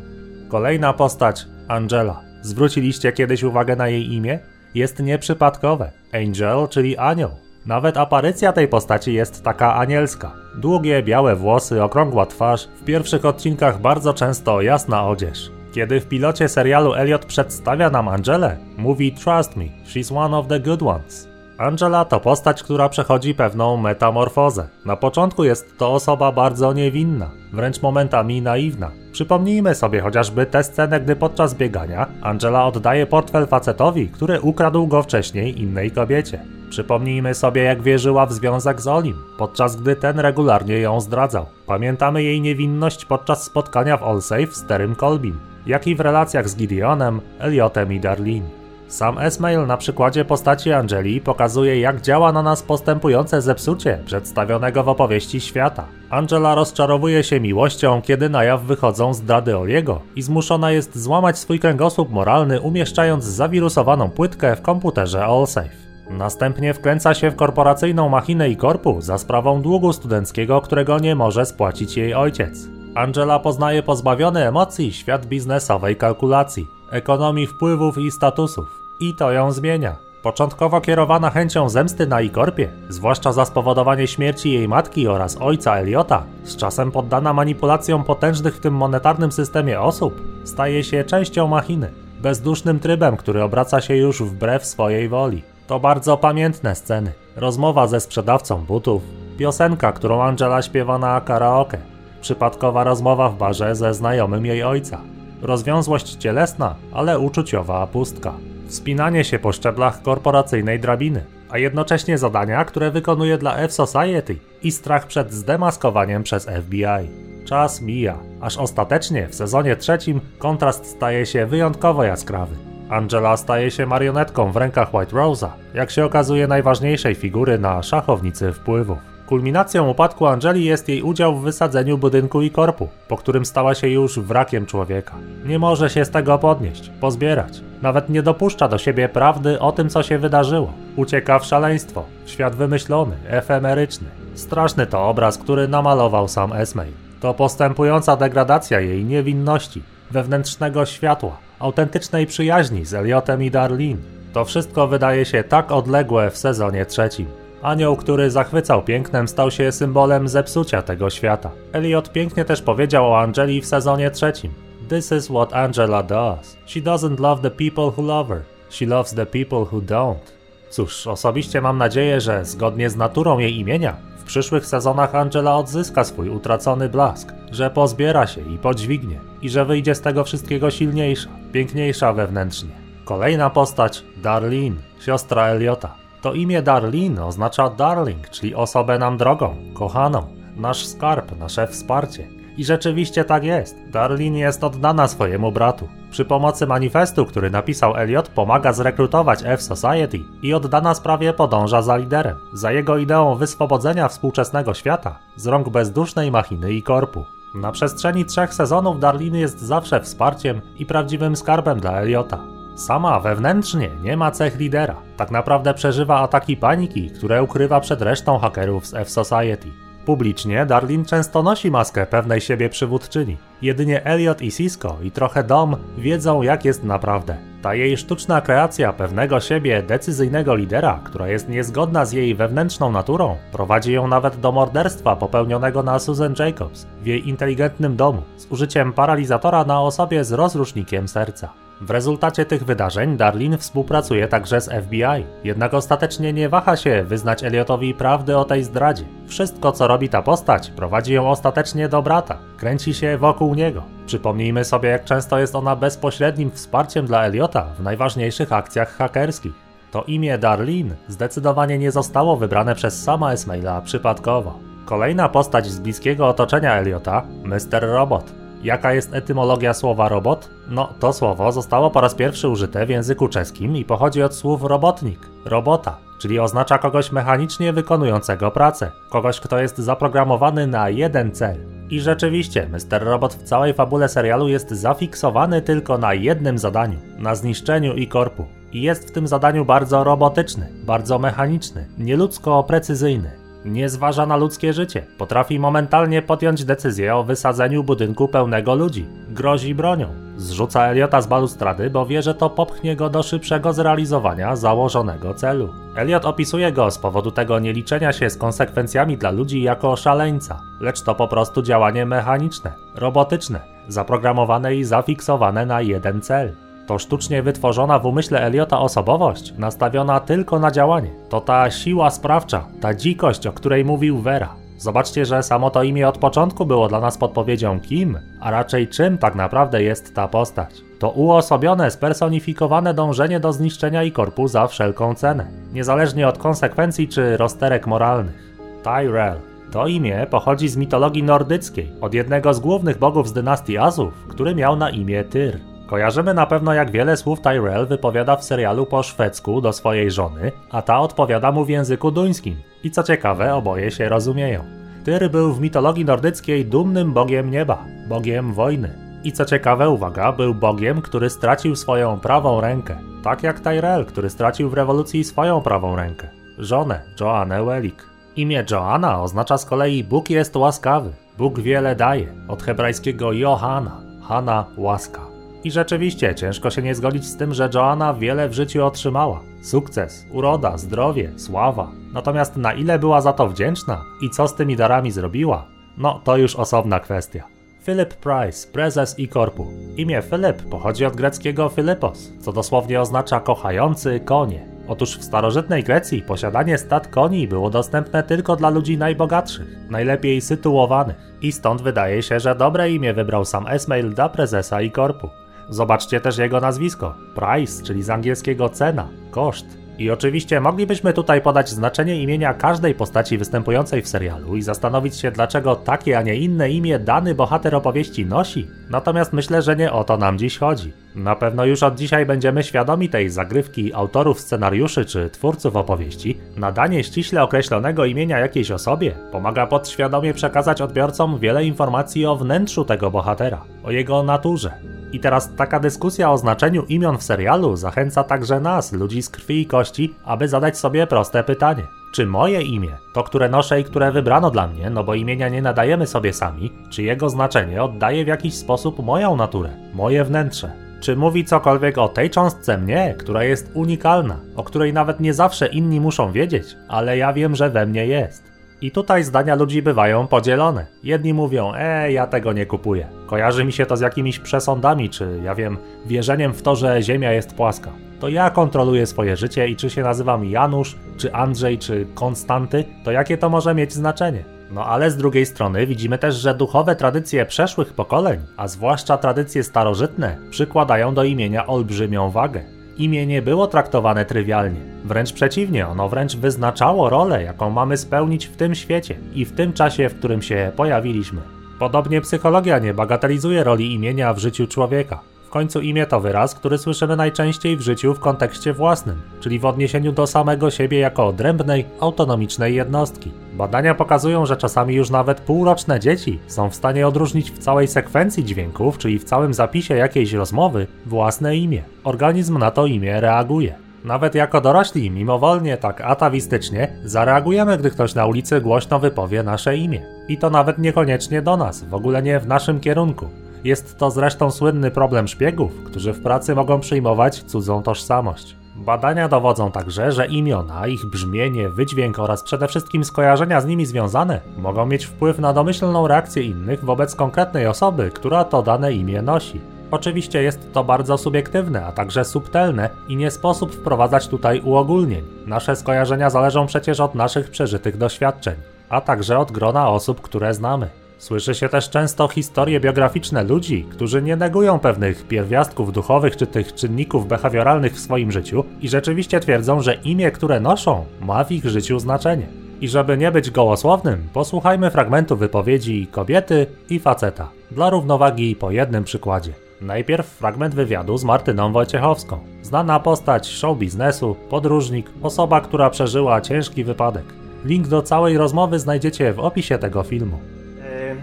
Kolejna 0.48 0.92
postać, 0.92 1.46
Angela. 1.68 2.20
Zwróciliście 2.42 3.12
kiedyś 3.12 3.42
uwagę 3.42 3.76
na 3.76 3.88
jej 3.88 4.12
imię? 4.12 4.38
Jest 4.74 5.02
nieprzypadkowe. 5.02 5.92
Angel, 6.12 6.68
czyli 6.68 6.96
anioł. 6.96 7.45
Nawet 7.66 7.96
aparycja 7.96 8.52
tej 8.52 8.68
postaci 8.68 9.12
jest 9.12 9.44
taka 9.44 9.74
anielska. 9.74 10.32
Długie, 10.54 11.02
białe 11.02 11.36
włosy, 11.36 11.82
okrągła 11.82 12.26
twarz, 12.26 12.68
w 12.80 12.84
pierwszych 12.84 13.24
odcinkach 13.24 13.80
bardzo 13.80 14.14
często 14.14 14.62
jasna 14.62 15.08
odzież. 15.08 15.50
Kiedy 15.72 16.00
w 16.00 16.08
pilocie 16.08 16.48
serialu 16.48 16.94
Elliot 16.94 17.24
przedstawia 17.24 17.90
nam 17.90 18.08
Angelę, 18.08 18.56
mówi 18.76 19.12
Trust 19.12 19.56
me, 19.56 19.64
she's 19.86 20.16
one 20.16 20.36
of 20.36 20.46
the 20.46 20.60
good 20.60 20.82
ones. 20.82 21.35
Angela 21.58 22.04
to 22.04 22.20
postać, 22.20 22.62
która 22.62 22.88
przechodzi 22.88 23.34
pewną 23.34 23.76
metamorfozę. 23.76 24.68
Na 24.84 24.96
początku 24.96 25.44
jest 25.44 25.78
to 25.78 25.92
osoba 25.92 26.32
bardzo 26.32 26.72
niewinna, 26.72 27.30
wręcz 27.52 27.82
momentami 27.82 28.42
naiwna. 28.42 28.90
Przypomnijmy 29.12 29.74
sobie 29.74 30.00
chociażby 30.00 30.46
tę 30.46 30.64
scenę, 30.64 31.00
gdy 31.00 31.16
podczas 31.16 31.54
biegania 31.54 32.06
Angela 32.22 32.66
oddaje 32.66 33.06
portfel 33.06 33.46
facetowi, 33.46 34.08
który 34.08 34.40
ukradł 34.40 34.86
go 34.86 35.02
wcześniej 35.02 35.60
innej 35.60 35.90
kobiecie. 35.90 36.40
Przypomnijmy 36.70 37.34
sobie, 37.34 37.62
jak 37.62 37.82
wierzyła 37.82 38.26
w 38.26 38.32
związek 38.32 38.80
z 38.80 38.86
Olim, 38.86 39.16
podczas 39.38 39.76
gdy 39.76 39.96
ten 39.96 40.20
regularnie 40.20 40.78
ją 40.78 41.00
zdradzał. 41.00 41.46
Pamiętamy 41.66 42.22
jej 42.22 42.40
niewinność 42.40 43.04
podczas 43.04 43.44
spotkania 43.44 43.96
w 43.96 44.02
Allsafe 44.02 44.52
z 44.52 44.66
Terym 44.66 44.96
Colbin, 44.96 45.38
jak 45.66 45.86
i 45.86 45.94
w 45.94 46.00
relacjach 46.00 46.48
z 46.48 46.56
Gideonem, 46.56 47.20
Eliotem 47.38 47.92
i 47.92 48.00
Darlene. 48.00 48.55
Sam 48.88 49.18
Esmail 49.18 49.66
na 49.66 49.76
przykładzie 49.76 50.24
postaci 50.24 50.72
Angeli 50.72 51.20
pokazuje, 51.20 51.80
jak 51.80 52.00
działa 52.00 52.32
na 52.32 52.42
nas 52.42 52.62
postępujące 52.62 53.42
zepsucie 53.42 53.98
przedstawionego 54.06 54.82
w 54.84 54.88
opowieści 54.88 55.40
świata. 55.40 55.84
Angela 56.10 56.54
rozczarowuje 56.54 57.24
się 57.24 57.40
miłością, 57.40 58.02
kiedy 58.02 58.28
na 58.28 58.44
jaw 58.44 58.62
wychodzą 58.62 59.14
zdrady 59.14 59.58
Oliego 59.58 60.00
i 60.16 60.22
zmuszona 60.22 60.70
jest 60.70 60.98
złamać 60.98 61.38
swój 61.38 61.58
kręgosłup 61.60 62.10
moralny, 62.10 62.60
umieszczając 62.60 63.24
zawirusowaną 63.24 64.10
płytkę 64.10 64.56
w 64.56 64.62
komputerze 64.62 65.24
Allsafe. 65.24 65.68
Następnie 66.10 66.74
wkręca 66.74 67.14
się 67.14 67.30
w 67.30 67.36
korporacyjną 67.36 68.08
machinę 68.08 68.48
i 68.48 68.56
korpu 68.56 69.00
za 69.00 69.18
sprawą 69.18 69.62
długu 69.62 69.92
studenckiego, 69.92 70.60
którego 70.60 70.98
nie 70.98 71.14
może 71.14 71.46
spłacić 71.46 71.96
jej 71.96 72.14
ojciec. 72.14 72.68
Angela 72.94 73.38
poznaje 73.38 73.82
pozbawiony 73.82 74.48
emocji 74.48 74.92
świat 74.92 75.26
biznesowej 75.26 75.96
kalkulacji, 75.96 76.66
ekonomii 76.90 77.46
wpływów 77.46 77.98
i 77.98 78.10
statusów. 78.10 78.80
I 79.00 79.14
to 79.14 79.32
ją 79.32 79.52
zmienia. 79.52 79.96
Początkowo 80.22 80.80
kierowana 80.80 81.30
chęcią 81.30 81.68
zemsty 81.68 82.06
na 82.06 82.20
Ikorpie, 82.20 82.72
zwłaszcza 82.88 83.32
za 83.32 83.44
spowodowanie 83.44 84.06
śmierci 84.06 84.52
jej 84.52 84.68
matki 84.68 85.08
oraz 85.08 85.36
ojca 85.40 85.76
Eliota, 85.76 86.22
z 86.44 86.56
czasem 86.56 86.92
poddana 86.92 87.32
manipulacjom 87.32 88.04
potężnych 88.04 88.56
w 88.56 88.60
tym 88.60 88.74
monetarnym 88.74 89.32
systemie 89.32 89.80
osób, 89.80 90.22
staje 90.44 90.84
się 90.84 91.04
częścią 91.04 91.48
machiny, 91.48 91.92
bezdusznym 92.22 92.80
trybem, 92.80 93.16
który 93.16 93.42
obraca 93.42 93.80
się 93.80 93.96
już 93.96 94.22
wbrew 94.22 94.66
swojej 94.66 95.08
woli. 95.08 95.42
To 95.66 95.80
bardzo 95.80 96.16
pamiętne 96.16 96.74
sceny. 96.74 97.12
Rozmowa 97.36 97.86
ze 97.86 98.00
sprzedawcą 98.00 98.64
butów, 98.64 99.02
piosenka, 99.38 99.92
którą 99.92 100.22
Angela 100.22 100.62
śpiewa 100.62 100.98
na 100.98 101.20
karaoke, 101.20 101.78
przypadkowa 102.20 102.84
rozmowa 102.84 103.28
w 103.28 103.36
barze 103.36 103.74
ze 103.74 103.94
znajomym 103.94 104.46
jej 104.46 104.62
ojca, 104.62 105.00
rozwiązłość 105.42 106.14
cielesna, 106.14 106.74
ale 106.92 107.18
uczuciowa 107.18 107.86
pustka, 107.86 108.34
wspinanie 108.66 109.24
się 109.24 109.38
po 109.38 109.52
szczeblach 109.52 110.02
korporacyjnej 110.02 110.80
drabiny, 110.80 111.24
a 111.50 111.58
jednocześnie 111.58 112.18
zadania, 112.18 112.64
które 112.64 112.90
wykonuje 112.90 113.38
dla 113.38 113.56
F-Society 113.56 114.36
i 114.62 114.72
strach 114.72 115.06
przed 115.06 115.32
zdemaskowaniem 115.32 116.22
przez 116.22 116.46
FBI. 116.46 117.26
Czas 117.44 117.80
mija, 117.80 118.18
aż 118.40 118.56
ostatecznie 118.56 119.28
w 119.28 119.34
sezonie 119.34 119.76
trzecim 119.76 120.20
kontrast 120.38 120.86
staje 120.86 121.26
się 121.26 121.46
wyjątkowo 121.46 122.04
jaskrawy. 122.04 122.56
Angela 122.90 123.36
staje 123.36 123.70
się 123.70 123.86
marionetką 123.86 124.52
w 124.52 124.56
rękach 124.56 124.94
White 124.94 125.16
Rose'a, 125.16 125.48
jak 125.74 125.90
się 125.90 126.04
okazuje 126.04 126.46
najważniejszej 126.46 127.14
figury 127.14 127.58
na 127.58 127.82
szachownicy 127.82 128.52
wpływów. 128.52 129.15
Kulminacją 129.26 129.88
upadku 129.88 130.26
Angeli 130.26 130.64
jest 130.64 130.88
jej 130.88 131.02
udział 131.02 131.36
w 131.36 131.42
wysadzeniu 131.42 131.98
budynku 131.98 132.42
i 132.42 132.50
korpu, 132.50 132.88
po 133.08 133.16
którym 133.16 133.44
stała 133.44 133.74
się 133.74 133.88
już 133.88 134.18
wrakiem 134.18 134.66
człowieka. 134.66 135.14
Nie 135.44 135.58
może 135.58 135.90
się 135.90 136.04
z 136.04 136.10
tego 136.10 136.38
podnieść, 136.38 136.90
pozbierać. 137.00 137.60
Nawet 137.82 138.08
nie 138.08 138.22
dopuszcza 138.22 138.68
do 138.68 138.78
siebie 138.78 139.08
prawdy 139.08 139.60
o 139.60 139.72
tym, 139.72 139.88
co 139.88 140.02
się 140.02 140.18
wydarzyło. 140.18 140.72
Ucieka 140.96 141.38
w 141.38 141.46
szaleństwo, 141.46 142.04
w 142.24 142.30
świat 142.30 142.56
wymyślony, 142.56 143.16
efemeryczny. 143.28 144.08
Straszny 144.34 144.86
to 144.86 145.08
obraz, 145.08 145.38
który 145.38 145.68
namalował 145.68 146.28
sam 146.28 146.52
Esmej. 146.52 146.92
To 147.20 147.34
postępująca 147.34 148.16
degradacja 148.16 148.80
jej 148.80 149.04
niewinności, 149.04 149.82
wewnętrznego 150.10 150.86
światła, 150.86 151.36
autentycznej 151.58 152.26
przyjaźni 152.26 152.84
z 152.86 152.94
Eliotem 152.94 153.42
i 153.42 153.50
Darlene. 153.50 154.02
To 154.32 154.44
wszystko 154.44 154.88
wydaje 154.88 155.24
się 155.24 155.44
tak 155.44 155.72
odległe 155.72 156.30
w 156.30 156.38
sezonie 156.38 156.86
trzecim. 156.86 157.45
Anioł, 157.66 157.96
który 157.96 158.30
zachwycał 158.30 158.82
pięknem, 158.82 159.28
stał 159.28 159.50
się 159.50 159.72
symbolem 159.72 160.28
zepsucia 160.28 160.82
tego 160.82 161.10
świata. 161.10 161.50
Elliot 161.72 162.12
pięknie 162.12 162.44
też 162.44 162.62
powiedział 162.62 163.06
o 163.12 163.20
Angeli 163.20 163.60
w 163.60 163.66
sezonie 163.66 164.10
trzecim. 164.10 164.52
This 164.88 165.12
is 165.12 165.28
what 165.28 165.54
Angela 165.54 166.02
does. 166.02 166.56
She 166.66 166.80
doesn't 166.80 167.20
love 167.20 167.42
the 167.42 167.50
people 167.50 167.90
who 167.96 168.02
love 168.02 168.28
her. 168.28 168.42
She 168.70 168.86
loves 168.86 169.14
the 169.14 169.26
people 169.26 169.58
who 169.58 169.80
don't. 169.80 170.32
Cóż, 170.70 171.06
osobiście 171.06 171.60
mam 171.60 171.78
nadzieję, 171.78 172.20
że 172.20 172.44
zgodnie 172.44 172.90
z 172.90 172.96
naturą 172.96 173.38
jej 173.38 173.58
imienia, 173.58 173.96
w 174.18 174.24
przyszłych 174.24 174.66
sezonach 174.66 175.14
Angela 175.14 175.56
odzyska 175.56 176.04
swój 176.04 176.28
utracony 176.28 176.88
blask, 176.88 177.32
że 177.50 177.70
pozbiera 177.70 178.26
się 178.26 178.40
i 178.54 178.58
podźwignie 178.58 179.20
i 179.42 179.48
że 179.48 179.64
wyjdzie 179.64 179.94
z 179.94 180.00
tego 180.00 180.24
wszystkiego 180.24 180.70
silniejsza, 180.70 181.28
piękniejsza 181.52 182.12
wewnętrznie. 182.12 182.70
Kolejna 183.04 183.50
postać 183.50 184.02
Darlene, 184.22 184.76
siostra 185.00 185.46
Eliota. 185.46 186.05
To 186.22 186.32
imię 186.34 186.62
Darlene 186.62 187.24
oznacza 187.24 187.70
darling, 187.70 188.30
czyli 188.30 188.54
osobę 188.54 188.98
nam 188.98 189.16
drogą, 189.16 189.56
kochaną, 189.74 190.26
nasz 190.56 190.86
skarb, 190.86 191.38
nasze 191.38 191.66
wsparcie. 191.66 192.28
I 192.56 192.64
rzeczywiście 192.64 193.24
tak 193.24 193.44
jest. 193.44 193.76
Darlene 193.90 194.38
jest 194.38 194.64
oddana 194.64 195.08
swojemu 195.08 195.52
bratu. 195.52 195.88
Przy 196.10 196.24
pomocy 196.24 196.66
manifestu, 196.66 197.26
który 197.26 197.50
napisał 197.50 197.96
Elliot, 197.96 198.28
pomaga 198.28 198.72
zrekrutować 198.72 199.40
F-Society 199.44 200.20
i 200.42 200.54
oddana 200.54 200.94
sprawie 200.94 201.32
podąża 201.32 201.82
za 201.82 201.96
liderem, 201.96 202.36
za 202.52 202.72
jego 202.72 202.98
ideą 202.98 203.34
wyswobodzenia 203.34 204.08
współczesnego 204.08 204.74
świata 204.74 205.18
z 205.36 205.46
rąk 205.46 205.68
bezdusznej 205.68 206.30
machiny 206.30 206.72
i 206.72 206.82
korpu. 206.82 207.24
Na 207.54 207.72
przestrzeni 207.72 208.24
trzech 208.24 208.54
sezonów 208.54 209.00
Darlene 209.00 209.38
jest 209.38 209.60
zawsze 209.60 210.00
wsparciem 210.00 210.60
i 210.78 210.86
prawdziwym 210.86 211.36
skarbem 211.36 211.80
dla 211.80 212.00
Eliota. 212.00 212.55
Sama 212.76 213.20
wewnętrznie 213.20 213.90
nie 214.02 214.16
ma 214.16 214.30
cech 214.30 214.58
lidera. 214.58 214.96
Tak 215.16 215.30
naprawdę 215.30 215.74
przeżywa 215.74 216.20
ataki 216.20 216.56
paniki, 216.56 217.10
które 217.10 217.42
ukrywa 217.42 217.80
przed 217.80 218.02
resztą 218.02 218.38
hakerów 218.38 218.86
z 218.86 218.94
F-Society. 218.94 219.68
Publicznie 220.04 220.66
Darlin 220.66 221.04
często 221.04 221.42
nosi 221.42 221.70
maskę 221.70 222.06
pewnej 222.06 222.40
siebie 222.40 222.68
przywódczyni. 222.68 223.36
Jedynie 223.62 224.04
Elliot 224.04 224.42
i 224.42 224.52
Cisco 224.52 224.96
i 225.02 225.10
trochę 225.10 225.44
Dom 225.44 225.76
wiedzą 225.98 226.42
jak 226.42 226.64
jest 226.64 226.84
naprawdę. 226.84 227.36
Ta 227.62 227.74
jej 227.74 227.96
sztuczna 227.96 228.40
kreacja 228.40 228.92
pewnego 228.92 229.40
siebie 229.40 229.82
decyzyjnego 229.82 230.54
lidera, 230.54 231.00
która 231.04 231.28
jest 231.28 231.48
niezgodna 231.48 232.04
z 232.04 232.12
jej 232.12 232.34
wewnętrzną 232.34 232.92
naturą, 232.92 233.36
prowadzi 233.52 233.92
ją 233.92 234.08
nawet 234.08 234.40
do 234.40 234.52
morderstwa 234.52 235.16
popełnionego 235.16 235.82
na 235.82 235.98
Susan 235.98 236.34
Jacobs 236.38 236.86
w 237.02 237.06
jej 237.06 237.28
inteligentnym 237.28 237.96
domu 237.96 238.22
z 238.36 238.46
użyciem 238.46 238.92
paralizatora 238.92 239.64
na 239.64 239.82
osobie 239.82 240.24
z 240.24 240.32
rozrusznikiem 240.32 241.08
serca. 241.08 241.65
W 241.80 241.90
rezultacie 241.90 242.44
tych 242.44 242.64
wydarzeń 242.64 243.16
Darlin 243.16 243.58
współpracuje 243.58 244.28
także 244.28 244.60
z 244.60 244.70
FBI, 244.84 245.24
jednak 245.44 245.74
ostatecznie 245.74 246.32
nie 246.32 246.48
waha 246.48 246.76
się 246.76 247.04
wyznać 247.04 247.44
Elliotowi 247.44 247.94
prawdy 247.94 248.36
o 248.36 248.44
tej 248.44 248.64
zdradzie. 248.64 249.04
Wszystko 249.26 249.72
co 249.72 249.88
robi 249.88 250.08
ta 250.08 250.22
postać 250.22 250.70
prowadzi 250.70 251.12
ją 251.12 251.30
ostatecznie 251.30 251.88
do 251.88 252.02
brata, 252.02 252.38
kręci 252.56 252.94
się 252.94 253.18
wokół 253.18 253.54
niego. 253.54 253.82
Przypomnijmy 254.06 254.64
sobie 254.64 254.88
jak 254.88 255.04
często 255.04 255.38
jest 255.38 255.54
ona 255.54 255.76
bezpośrednim 255.76 256.50
wsparciem 256.50 257.06
dla 257.06 257.24
Elliota 257.24 257.66
w 257.78 257.82
najważniejszych 257.82 258.52
akcjach 258.52 258.96
hakerskich. 258.96 259.52
To 259.90 260.04
imię 260.04 260.38
Darlin 260.38 260.94
zdecydowanie 261.08 261.78
nie 261.78 261.90
zostało 261.90 262.36
wybrane 262.36 262.74
przez 262.74 263.02
sama 263.02 263.32
Esmaila 263.32 263.80
przypadkowo. 263.80 264.58
Kolejna 264.84 265.28
postać 265.28 265.66
z 265.66 265.78
bliskiego 265.78 266.28
otoczenia 266.28 266.74
Elliota, 266.74 267.22
Mr. 267.44 267.82
Robot. 267.82 268.45
Jaka 268.62 268.92
jest 268.92 269.14
etymologia 269.14 269.74
słowa 269.74 270.08
robot? 270.08 270.50
No, 270.68 270.94
to 271.00 271.12
słowo 271.12 271.52
zostało 271.52 271.90
po 271.90 272.00
raz 272.00 272.14
pierwszy 272.14 272.48
użyte 272.48 272.86
w 272.86 272.90
języku 272.90 273.28
czeskim 273.28 273.76
i 273.76 273.84
pochodzi 273.84 274.22
od 274.22 274.34
słów 274.34 274.62
robotnik, 274.62 275.18
robota, 275.44 275.96
czyli 276.18 276.40
oznacza 276.40 276.78
kogoś 276.78 277.12
mechanicznie 277.12 277.72
wykonującego 277.72 278.50
pracę, 278.50 278.92
kogoś, 279.10 279.40
kto 279.40 279.58
jest 279.58 279.78
zaprogramowany 279.78 280.66
na 280.66 280.88
jeden 280.88 281.32
cel. 281.32 281.56
I 281.90 282.00
rzeczywiście, 282.00 282.68
Mr. 282.72 283.04
Robot 283.04 283.34
w 283.34 283.42
całej 283.42 283.74
fabule 283.74 284.08
serialu 284.08 284.48
jest 284.48 284.70
zafiksowany 284.70 285.62
tylko 285.62 285.98
na 285.98 286.14
jednym 286.14 286.58
zadaniu 286.58 286.98
na 287.18 287.34
zniszczeniu 287.34 287.94
i 287.94 288.06
korpu. 288.06 288.46
I 288.72 288.82
jest 288.82 289.08
w 289.08 289.12
tym 289.12 289.26
zadaniu 289.26 289.64
bardzo 289.64 290.04
robotyczny, 290.04 290.68
bardzo 290.86 291.18
mechaniczny, 291.18 291.86
nieludzko 291.98 292.64
precyzyjny. 292.64 293.45
Nie 293.66 293.88
zważa 293.88 294.26
na 294.26 294.36
ludzkie 294.36 294.72
życie. 294.72 295.06
Potrafi 295.18 295.58
momentalnie 295.58 296.22
podjąć 296.22 296.64
decyzję 296.64 297.16
o 297.16 297.24
wysadzeniu 297.24 297.84
budynku 297.84 298.28
pełnego 298.28 298.74
ludzi. 298.74 299.06
Grozi 299.28 299.74
bronią. 299.74 300.08
Zrzuca 300.36 300.86
Eliota 300.86 301.20
z 301.20 301.26
balustrady, 301.26 301.90
bo 301.90 302.06
wie, 302.06 302.22
że 302.22 302.34
to 302.34 302.50
popchnie 302.50 302.96
go 302.96 303.10
do 303.10 303.22
szybszego 303.22 303.72
zrealizowania 303.72 304.56
założonego 304.56 305.34
celu. 305.34 305.68
Eliot 305.96 306.24
opisuje 306.24 306.72
go 306.72 306.90
z 306.90 306.98
powodu 306.98 307.30
tego 307.30 307.58
nieliczenia 307.58 308.12
się 308.12 308.30
z 308.30 308.36
konsekwencjami 308.36 309.18
dla 309.18 309.30
ludzi 309.30 309.62
jako 309.62 309.96
szaleńca, 309.96 310.60
lecz 310.80 311.02
to 311.02 311.14
po 311.14 311.28
prostu 311.28 311.62
działanie 311.62 312.06
mechaniczne, 312.06 312.72
robotyczne, 312.94 313.60
zaprogramowane 313.88 314.76
i 314.76 314.84
zafiksowane 314.84 315.66
na 315.66 315.80
jeden 315.80 316.22
cel. 316.22 316.65
To 316.86 316.98
sztucznie 316.98 317.42
wytworzona 317.42 317.98
w 317.98 318.06
umyśle 318.06 318.42
Eliota 318.42 318.80
osobowość, 318.80 319.54
nastawiona 319.58 320.20
tylko 320.20 320.58
na 320.58 320.70
działanie. 320.70 321.10
To 321.28 321.40
ta 321.40 321.70
siła 321.70 322.10
sprawcza, 322.10 322.64
ta 322.80 322.94
dzikość, 322.94 323.46
o 323.46 323.52
której 323.52 323.84
mówił 323.84 324.18
Vera. 324.18 324.54
Zobaczcie, 324.78 325.24
że 325.24 325.42
samo 325.42 325.70
to 325.70 325.82
imię 325.82 326.08
od 326.08 326.18
początku 326.18 326.66
było 326.66 326.88
dla 326.88 327.00
nas 327.00 327.18
podpowiedzią 327.18 327.80
kim, 327.80 328.18
a 328.40 328.50
raczej 328.50 328.88
czym 328.88 329.18
tak 329.18 329.34
naprawdę 329.34 329.82
jest 329.82 330.14
ta 330.14 330.28
postać. 330.28 330.70
To 330.98 331.10
uosobione, 331.10 331.90
spersonifikowane 331.90 332.94
dążenie 332.94 333.40
do 333.40 333.52
zniszczenia 333.52 334.02
i 334.02 334.12
korpu 334.12 334.48
za 334.48 334.66
wszelką 334.66 335.14
cenę, 335.14 335.46
niezależnie 335.72 336.28
od 336.28 336.38
konsekwencji 336.38 337.08
czy 337.08 337.36
rozterek 337.36 337.86
moralnych. 337.86 338.56
Tyrell. 338.82 339.36
To 339.72 339.86
imię 339.86 340.26
pochodzi 340.30 340.68
z 340.68 340.76
mitologii 340.76 341.22
nordyckiej, 341.22 341.92
od 342.00 342.14
jednego 342.14 342.54
z 342.54 342.60
głównych 342.60 342.98
bogów 342.98 343.28
z 343.28 343.32
dynastii 343.32 343.78
Azów, 343.78 344.14
który 344.28 344.54
miał 344.54 344.76
na 344.76 344.90
imię 344.90 345.24
Tyr. 345.24 345.75
Kojarzymy 345.86 346.34
na 346.34 346.46
pewno 346.46 346.74
jak 346.74 346.90
wiele 346.90 347.16
słów 347.16 347.40
Tyrell 347.40 347.86
wypowiada 347.86 348.36
w 348.36 348.44
serialu 348.44 348.86
po 348.86 349.02
szwedzku 349.02 349.60
do 349.60 349.72
swojej 349.72 350.10
żony, 350.10 350.52
a 350.70 350.82
ta 350.82 351.00
odpowiada 351.00 351.52
mu 351.52 351.64
w 351.64 351.68
języku 351.68 352.10
duńskim. 352.10 352.56
I 352.84 352.90
co 352.90 353.02
ciekawe, 353.02 353.54
oboje 353.54 353.90
się 353.90 354.08
rozumieją. 354.08 354.64
Tyr 355.04 355.30
był 355.30 355.52
w 355.52 355.60
mitologii 355.60 356.04
nordyckiej 356.04 356.64
dumnym 356.64 357.12
bogiem 357.12 357.50
nieba, 357.50 357.84
bogiem 358.08 358.52
wojny. 358.52 359.06
I 359.24 359.32
co 359.32 359.44
ciekawe, 359.44 359.90
uwaga, 359.90 360.32
był 360.32 360.54
bogiem, 360.54 361.02
który 361.02 361.30
stracił 361.30 361.76
swoją 361.76 362.20
prawą 362.20 362.60
rękę, 362.60 362.96
tak 363.24 363.42
jak 363.42 363.60
Tyrell, 363.60 364.06
który 364.06 364.30
stracił 364.30 364.70
w 364.70 364.74
rewolucji 364.74 365.24
swoją 365.24 365.60
prawą 365.60 365.96
rękę, 365.96 366.28
żonę 366.58 367.02
Joannę 367.20 367.64
Wellik. 367.64 368.06
Imię 368.36 368.64
Joanna 368.70 369.22
oznacza 369.22 369.58
z 369.58 369.64
kolei 369.64 370.04
Bóg 370.04 370.30
jest 370.30 370.56
łaskawy, 370.56 371.12
Bóg 371.38 371.60
wiele 371.60 371.96
daje, 371.96 372.32
od 372.48 372.62
hebrajskiego 372.62 373.32
Johana, 373.32 374.00
Hana 374.28 374.64
łaska. 374.76 375.35
I 375.66 375.70
rzeczywiście 375.70 376.34
ciężko 376.34 376.70
się 376.70 376.82
nie 376.82 376.94
zgodzić 376.94 377.24
z 377.24 377.36
tym, 377.36 377.54
że 377.54 377.70
Joanna 377.74 378.14
wiele 378.14 378.48
w 378.48 378.52
życiu 378.52 378.84
otrzymała. 378.84 379.40
Sukces, 379.62 380.26
uroda, 380.32 380.78
zdrowie, 380.78 381.32
sława. 381.36 381.90
Natomiast 382.12 382.56
na 382.56 382.72
ile 382.72 382.98
była 382.98 383.20
za 383.20 383.32
to 383.32 383.48
wdzięczna 383.48 384.04
i 384.22 384.30
co 384.30 384.48
z 384.48 384.54
tymi 384.54 384.76
darami 384.76 385.10
zrobiła, 385.10 385.66
no 385.98 386.20
to 386.24 386.36
już 386.36 386.56
osobna 386.56 387.00
kwestia. 387.00 387.44
Philip 387.84 388.14
Price, 388.14 388.72
prezes 388.72 389.18
i 389.18 389.28
korpu. 389.28 389.66
Imię 389.96 390.22
Philip 390.22 390.62
pochodzi 390.70 391.04
od 391.04 391.16
greckiego 391.16 391.68
Philippos, 391.68 392.32
co 392.40 392.52
dosłownie 392.52 393.00
oznacza 393.00 393.40
kochający 393.40 394.20
konie. 394.20 394.66
Otóż 394.88 395.18
w 395.18 395.24
starożytnej 395.24 395.84
Grecji 395.84 396.22
posiadanie 396.22 396.78
stad 396.78 397.08
koni 397.08 397.48
było 397.48 397.70
dostępne 397.70 398.22
tylko 398.22 398.56
dla 398.56 398.70
ludzi 398.70 398.98
najbogatszych, 398.98 399.90
najlepiej 399.90 400.40
sytuowanych. 400.40 401.16
I 401.42 401.52
stąd 401.52 401.82
wydaje 401.82 402.22
się, 402.22 402.40
że 402.40 402.54
dobre 402.54 402.90
imię 402.90 403.14
wybrał 403.14 403.44
sam 403.44 403.66
Esmail 403.66 404.14
dla 404.14 404.28
prezesa 404.28 404.82
i 404.82 404.90
korpu. 404.90 405.28
Zobaczcie 405.68 406.20
też 406.20 406.38
jego 406.38 406.60
nazwisko. 406.60 407.14
Price, 407.34 407.82
czyli 407.82 408.02
z 408.02 408.10
angielskiego 408.10 408.68
cena, 408.68 409.08
koszt. 409.30 409.86
I 409.98 410.10
oczywiście 410.10 410.60
moglibyśmy 410.60 411.12
tutaj 411.12 411.40
podać 411.40 411.70
znaczenie 411.70 412.22
imienia 412.22 412.54
każdej 412.54 412.94
postaci 412.94 413.38
występującej 413.38 414.02
w 414.02 414.08
serialu 414.08 414.56
i 414.56 414.62
zastanowić 414.62 415.16
się, 415.16 415.30
dlaczego 415.30 415.76
takie, 415.76 416.18
a 416.18 416.22
nie 416.22 416.34
inne 416.34 416.70
imię 416.70 416.98
dany 416.98 417.34
bohater 417.34 417.74
opowieści 417.74 418.26
nosi. 418.26 418.66
Natomiast 418.90 419.32
myślę, 419.32 419.62
że 419.62 419.76
nie 419.76 419.92
o 419.92 420.04
to 420.04 420.16
nam 420.16 420.38
dziś 420.38 420.58
chodzi. 420.58 420.92
Na 421.14 421.36
pewno 421.36 421.64
już 421.64 421.82
od 421.82 421.94
dzisiaj 421.94 422.26
będziemy 422.26 422.62
świadomi 422.62 423.08
tej 423.08 423.30
zagrywki 423.30 423.94
autorów 423.94 424.40
scenariuszy 424.40 425.04
czy 425.04 425.30
twórców 425.30 425.76
opowieści. 425.76 426.38
Nadanie 426.56 427.04
ściśle 427.04 427.42
określonego 427.42 428.04
imienia 428.04 428.38
jakiejś 428.38 428.70
osobie 428.70 429.12
pomaga 429.32 429.66
podświadomie 429.66 430.34
przekazać 430.34 430.80
odbiorcom 430.82 431.38
wiele 431.38 431.64
informacji 431.64 432.26
o 432.26 432.36
wnętrzu 432.36 432.84
tego 432.84 433.10
bohatera, 433.10 433.64
o 433.84 433.90
jego 433.90 434.22
naturze. 434.22 434.95
I 435.12 435.20
teraz 435.20 435.54
taka 435.56 435.80
dyskusja 435.80 436.32
o 436.32 436.38
znaczeniu 436.38 436.84
imion 436.84 437.18
w 437.18 437.22
serialu 437.22 437.76
zachęca 437.76 438.24
także 438.24 438.60
nas, 438.60 438.92
ludzi 438.92 439.22
z 439.22 439.28
krwi 439.28 439.60
i 439.60 439.66
kości, 439.66 440.14
aby 440.24 440.48
zadać 440.48 440.78
sobie 440.78 441.06
proste 441.06 441.44
pytanie. 441.44 441.82
Czy 442.12 442.26
moje 442.26 442.62
imię, 442.62 442.90
to 443.12 443.22
które 443.22 443.48
noszę 443.48 443.80
i 443.80 443.84
które 443.84 444.12
wybrano 444.12 444.50
dla 444.50 444.66
mnie, 444.66 444.90
no 444.90 445.04
bo 445.04 445.14
imienia 445.14 445.48
nie 445.48 445.62
nadajemy 445.62 446.06
sobie 446.06 446.32
sami, 446.32 446.72
czy 446.90 447.02
jego 447.02 447.30
znaczenie 447.30 447.82
oddaje 447.82 448.24
w 448.24 448.28
jakiś 448.28 448.54
sposób 448.54 449.04
moją 449.04 449.36
naturę, 449.36 449.70
moje 449.94 450.24
wnętrze? 450.24 450.86
Czy 451.00 451.16
mówi 451.16 451.44
cokolwiek 451.44 451.98
o 451.98 452.08
tej 452.08 452.30
cząstce 452.30 452.78
mnie, 452.78 453.14
która 453.18 453.44
jest 453.44 453.70
unikalna, 453.74 454.36
o 454.56 454.64
której 454.64 454.92
nawet 454.92 455.20
nie 455.20 455.34
zawsze 455.34 455.66
inni 455.66 456.00
muszą 456.00 456.32
wiedzieć, 456.32 456.76
ale 456.88 457.18
ja 457.18 457.32
wiem, 457.32 457.56
że 457.56 457.70
we 457.70 457.86
mnie 457.86 458.06
jest? 458.06 458.45
I 458.80 458.90
tutaj 458.90 459.24
zdania 459.24 459.54
ludzi 459.54 459.82
bywają 459.82 460.26
podzielone. 460.26 460.86
Jedni 461.02 461.34
mówią, 461.34 461.72
e, 461.76 462.12
ja 462.12 462.26
tego 462.26 462.52
nie 462.52 462.66
kupuję. 462.66 463.06
Kojarzy 463.26 463.64
mi 463.64 463.72
się 463.72 463.86
to 463.86 463.96
z 463.96 464.00
jakimiś 464.00 464.38
przesądami, 464.38 465.10
czy 465.10 465.40
ja 465.44 465.54
wiem, 465.54 465.76
wierzeniem 466.06 466.52
w 466.52 466.62
to, 466.62 466.76
że 466.76 467.02
Ziemia 467.02 467.32
jest 467.32 467.54
płaska. 467.54 467.90
To 468.20 468.28
ja 468.28 468.50
kontroluję 468.50 469.06
swoje 469.06 469.36
życie 469.36 469.68
i 469.68 469.76
czy 469.76 469.90
się 469.90 470.02
nazywam 470.02 470.44
Janusz, 470.44 470.96
czy 471.16 471.34
Andrzej, 471.34 471.78
czy 471.78 472.06
Konstanty, 472.14 472.84
to 473.04 473.10
jakie 473.12 473.38
to 473.38 473.50
może 473.50 473.74
mieć 473.74 473.92
znaczenie? 473.92 474.44
No 474.70 474.86
ale 474.86 475.10
z 475.10 475.16
drugiej 475.16 475.46
strony 475.46 475.86
widzimy 475.86 476.18
też, 476.18 476.34
że 476.34 476.54
duchowe 476.54 476.96
tradycje 476.96 477.46
przeszłych 477.46 477.92
pokoleń, 477.92 478.40
a 478.56 478.68
zwłaszcza 478.68 479.18
tradycje 479.18 479.62
starożytne, 479.62 480.36
przykładają 480.50 481.14
do 481.14 481.24
imienia 481.24 481.66
olbrzymią 481.66 482.30
wagę 482.30 482.75
imię 482.98 483.26
nie 483.26 483.42
było 483.42 483.66
traktowane 483.66 484.24
trywialnie. 484.24 484.80
Wręcz 485.04 485.32
przeciwnie, 485.32 485.88
ono 485.88 486.08
wręcz 486.08 486.36
wyznaczało 486.36 487.10
rolę, 487.10 487.42
jaką 487.42 487.70
mamy 487.70 487.96
spełnić 487.96 488.46
w 488.46 488.56
tym 488.56 488.74
świecie 488.74 489.16
i 489.34 489.44
w 489.44 489.52
tym 489.52 489.72
czasie, 489.72 490.08
w 490.08 490.18
którym 490.18 490.42
się 490.42 490.72
pojawiliśmy. 490.76 491.40
Podobnie 491.78 492.20
psychologia 492.20 492.78
nie 492.78 492.94
bagatelizuje 492.94 493.64
roli 493.64 493.94
imienia 493.94 494.32
w 494.32 494.38
życiu 494.38 494.66
człowieka. 494.66 495.35
W 495.46 495.50
końcu 495.50 495.80
imię 495.80 496.06
to 496.06 496.20
wyraz, 496.20 496.54
który 496.54 496.78
słyszymy 496.78 497.16
najczęściej 497.16 497.76
w 497.76 497.80
życiu 497.80 498.14
w 498.14 498.20
kontekście 498.20 498.72
własnym, 498.72 499.20
czyli 499.40 499.58
w 499.58 499.64
odniesieniu 499.64 500.12
do 500.12 500.26
samego 500.26 500.70
siebie 500.70 500.98
jako 500.98 501.26
odrębnej, 501.26 501.84
autonomicznej 502.00 502.74
jednostki. 502.74 503.32
Badania 503.52 503.94
pokazują, 503.94 504.46
że 504.46 504.56
czasami 504.56 504.94
już 504.94 505.10
nawet 505.10 505.40
półroczne 505.40 506.00
dzieci 506.00 506.38
są 506.46 506.70
w 506.70 506.74
stanie 506.74 507.08
odróżnić 507.08 507.50
w 507.50 507.58
całej 507.58 507.88
sekwencji 507.88 508.44
dźwięków, 508.44 508.98
czyli 508.98 509.18
w 509.18 509.24
całym 509.24 509.54
zapisie 509.54 509.94
jakiejś 509.94 510.32
rozmowy, 510.32 510.86
własne 511.06 511.56
imię. 511.56 511.82
Organizm 512.04 512.58
na 512.58 512.70
to 512.70 512.86
imię 512.86 513.20
reaguje. 513.20 513.74
Nawet 514.04 514.34
jako 514.34 514.60
dorośli, 514.60 515.10
mimowolnie, 515.10 515.76
tak 515.76 516.00
atawistycznie, 516.00 516.88
zareagujemy, 517.04 517.78
gdy 517.78 517.90
ktoś 517.90 518.14
na 518.14 518.26
ulicy 518.26 518.60
głośno 518.60 518.98
wypowie 518.98 519.42
nasze 519.42 519.76
imię. 519.76 520.02
I 520.28 520.38
to 520.38 520.50
nawet 520.50 520.78
niekoniecznie 520.78 521.42
do 521.42 521.56
nas, 521.56 521.84
w 521.84 521.94
ogóle 521.94 522.22
nie 522.22 522.40
w 522.40 522.46
naszym 522.46 522.80
kierunku. 522.80 523.28
Jest 523.66 523.98
to 523.98 524.10
zresztą 524.10 524.50
słynny 524.50 524.90
problem 524.90 525.28
szpiegów, 525.28 525.72
którzy 525.84 526.12
w 526.12 526.22
pracy 526.22 526.54
mogą 526.54 526.80
przyjmować 526.80 527.42
cudzą 527.42 527.82
tożsamość. 527.82 528.56
Badania 528.76 529.28
dowodzą 529.28 529.70
także, 529.70 530.12
że 530.12 530.26
imiona, 530.26 530.86
ich 530.86 531.06
brzmienie, 531.06 531.68
wydźwięk 531.68 532.18
oraz 532.18 532.42
przede 532.42 532.68
wszystkim 532.68 533.04
skojarzenia 533.04 533.60
z 533.60 533.66
nimi 533.66 533.86
związane 533.86 534.40
mogą 534.56 534.86
mieć 534.86 535.06
wpływ 535.06 535.38
na 535.38 535.52
domyślną 535.52 536.08
reakcję 536.08 536.42
innych 536.42 536.84
wobec 536.84 537.14
konkretnej 537.14 537.66
osoby, 537.66 538.10
która 538.14 538.44
to 538.44 538.62
dane 538.62 538.92
imię 538.92 539.22
nosi. 539.22 539.60
Oczywiście 539.90 540.42
jest 540.42 540.72
to 540.72 540.84
bardzo 540.84 541.18
subiektywne, 541.18 541.86
a 541.86 541.92
także 541.92 542.24
subtelne 542.24 542.90
i 543.08 543.16
nie 543.16 543.30
sposób 543.30 543.74
wprowadzać 543.74 544.28
tutaj 544.28 544.60
uogólnień. 544.60 545.24
Nasze 545.46 545.76
skojarzenia 545.76 546.30
zależą 546.30 546.66
przecież 546.66 547.00
od 547.00 547.14
naszych 547.14 547.50
przeżytych 547.50 547.96
doświadczeń, 547.96 548.54
a 548.88 549.00
także 549.00 549.38
od 549.38 549.52
grona 549.52 549.88
osób, 549.88 550.20
które 550.20 550.54
znamy. 550.54 551.05
Słyszy 551.18 551.54
się 551.54 551.68
też 551.68 551.90
często 551.90 552.28
historie 552.28 552.80
biograficzne 552.80 553.44
ludzi, 553.44 553.86
którzy 553.90 554.22
nie 554.22 554.36
negują 554.36 554.78
pewnych 554.78 555.28
pierwiastków 555.28 555.92
duchowych 555.92 556.36
czy 556.36 556.46
tych 556.46 556.74
czynników 556.74 557.28
behawioralnych 557.28 557.92
w 557.94 558.00
swoim 558.00 558.32
życiu 558.32 558.64
i 558.80 558.88
rzeczywiście 558.88 559.40
twierdzą, 559.40 559.82
że 559.82 559.94
imię, 559.94 560.30
które 560.30 560.60
noszą, 560.60 561.04
ma 561.20 561.44
w 561.44 561.52
ich 561.52 561.64
życiu 561.64 561.98
znaczenie. 561.98 562.46
I 562.80 562.88
żeby 562.88 563.18
nie 563.18 563.32
być 563.32 563.50
gołosłownym, 563.50 564.28
posłuchajmy 564.32 564.90
fragmentu 564.90 565.36
wypowiedzi 565.36 566.06
kobiety 566.10 566.66
i 566.90 566.98
faceta, 566.98 567.48
dla 567.70 567.90
równowagi 567.90 568.56
po 568.56 568.70
jednym 568.70 569.04
przykładzie. 569.04 569.52
Najpierw 569.80 570.26
fragment 570.26 570.74
wywiadu 570.74 571.18
z 571.18 571.24
Martyną 571.24 571.72
Wojciechowską, 571.72 572.38
znana 572.62 573.00
postać 573.00 573.48
show 573.48 573.78
biznesu, 573.78 574.36
podróżnik, 574.50 575.10
osoba, 575.22 575.60
która 575.60 575.90
przeżyła 575.90 576.40
ciężki 576.40 576.84
wypadek. 576.84 577.24
Link 577.64 577.88
do 577.88 578.02
całej 578.02 578.38
rozmowy 578.38 578.78
znajdziecie 578.78 579.32
w 579.32 579.40
opisie 579.40 579.78
tego 579.78 580.02
filmu. 580.02 580.38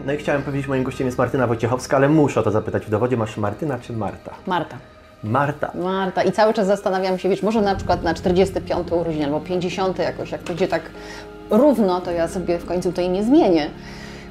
No 0.05 0.13
i 0.13 0.17
chciałem 0.17 0.41
powiedzieć, 0.41 0.67
moim 0.67 0.83
gościem 0.83 1.07
jest 1.07 1.17
Martyna 1.17 1.47
Wojciechowska, 1.47 1.97
ale 1.97 2.09
muszę 2.09 2.39
o 2.39 2.43
to 2.43 2.51
zapytać 2.51 2.85
w 2.85 2.89
dowodzie. 2.89 3.17
Masz 3.17 3.37
Martyna 3.37 3.79
czy 3.79 3.93
Marta? 3.93 4.31
Marta. 4.47 4.77
Marta. 5.23 5.71
Marta. 5.75 6.23
I 6.23 6.31
cały 6.31 6.53
czas 6.53 6.67
zastanawiam 6.67 7.17
się, 7.17 7.29
wiesz, 7.29 7.43
może 7.43 7.61
na 7.61 7.75
przykład 7.75 8.03
na 8.03 8.13
45 8.13 8.91
urodziny 8.91 9.25
albo 9.25 9.39
50 9.39 9.99
jakoś, 9.99 10.31
jak 10.31 10.41
będzie 10.41 10.67
tak 10.67 10.81
równo, 11.49 12.01
to 12.01 12.11
ja 12.11 12.27
sobie 12.27 12.59
w 12.59 12.65
końcu 12.65 12.91
to 12.91 13.01
imię 13.01 13.23
zmienię. 13.23 13.69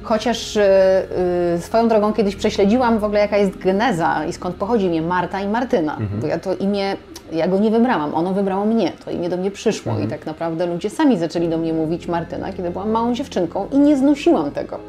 Chociaż 0.03 0.55
yy, 0.55 1.61
swoją 1.61 1.87
drogą 1.87 2.13
kiedyś 2.13 2.35
prześledziłam 2.35 2.99
w 2.99 3.03
ogóle 3.03 3.19
jaka 3.19 3.37
jest 3.37 3.57
geneza 3.57 4.25
i 4.25 4.33
skąd 4.33 4.55
pochodzi 4.55 4.85
imię 4.85 5.01
Marta 5.01 5.41
i 5.41 5.47
Martyna. 5.47 5.97
Mhm. 5.97 6.21
Bo 6.21 6.27
ja 6.27 6.39
to 6.39 6.55
imię, 6.55 6.95
ja 7.31 7.47
go 7.47 7.59
nie 7.59 7.71
wybrałam, 7.71 8.15
ono 8.15 8.33
wybrało 8.33 8.65
mnie. 8.65 8.91
To 9.05 9.11
imię 9.11 9.29
do 9.29 9.37
mnie 9.37 9.51
przyszło 9.51 9.91
mhm. 9.91 10.07
i 10.07 10.11
tak 10.11 10.25
naprawdę 10.25 10.65
ludzie 10.65 10.89
sami 10.89 11.17
zaczęli 11.17 11.49
do 11.49 11.57
mnie 11.57 11.73
mówić 11.73 12.07
Martyna, 12.07 12.53
kiedy 12.53 12.69
byłam 12.69 12.91
małą 12.91 13.13
dziewczynką 13.13 13.67
i 13.71 13.79
nie 13.79 13.97
znosiłam 13.97 14.51
tego. 14.51 14.79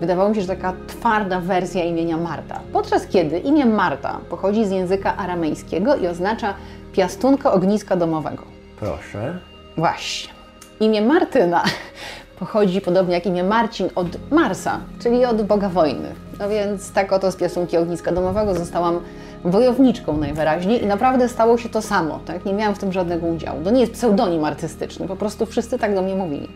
Wydawało 0.00 0.28
mi 0.28 0.34
się, 0.34 0.40
że 0.40 0.46
taka 0.46 0.74
twarda 0.86 1.40
wersja 1.40 1.84
imienia 1.84 2.16
Marta. 2.16 2.60
Podczas 2.72 3.06
kiedy 3.06 3.38
imię 3.38 3.66
Marta 3.66 4.18
pochodzi 4.30 4.66
z 4.66 4.70
języka 4.70 5.16
aramejskiego 5.16 5.96
i 5.96 6.06
oznacza 6.06 6.54
piastunkę 6.92 7.50
ogniska 7.50 7.96
domowego. 7.96 8.42
Proszę. 8.80 9.38
Właśnie. 9.76 10.32
Imię 10.80 11.02
Martyna 11.02 11.64
pochodzi 12.38 12.80
podobnie 12.80 13.14
jak 13.14 13.26
imię 13.26 13.44
Marcin 13.44 13.88
od 13.94 14.06
Marsa, 14.30 14.80
czyli 15.02 15.24
od 15.24 15.42
Boga 15.42 15.68
wojny. 15.68 16.08
No 16.38 16.48
więc 16.48 16.92
tak 16.92 17.12
oto 17.12 17.32
z 17.32 17.36
piasunki 17.36 17.76
ogniska 17.76 18.12
domowego 18.12 18.54
zostałam 18.54 19.00
wojowniczką 19.44 20.16
najwyraźniej 20.16 20.82
i 20.82 20.86
naprawdę 20.86 21.28
stało 21.28 21.58
się 21.58 21.68
to 21.68 21.82
samo, 21.82 22.20
tak? 22.26 22.44
Nie 22.44 22.54
miałam 22.54 22.74
w 22.74 22.78
tym 22.78 22.92
żadnego 22.92 23.26
udziału. 23.26 23.64
To 23.64 23.70
nie 23.70 23.80
jest 23.80 23.92
pseudonim 23.92 24.44
artystyczny, 24.44 25.08
po 25.08 25.16
prostu 25.16 25.46
wszyscy 25.46 25.78
tak 25.78 25.94
do 25.94 26.02
mnie 26.02 26.14
mówili. 26.14 26.48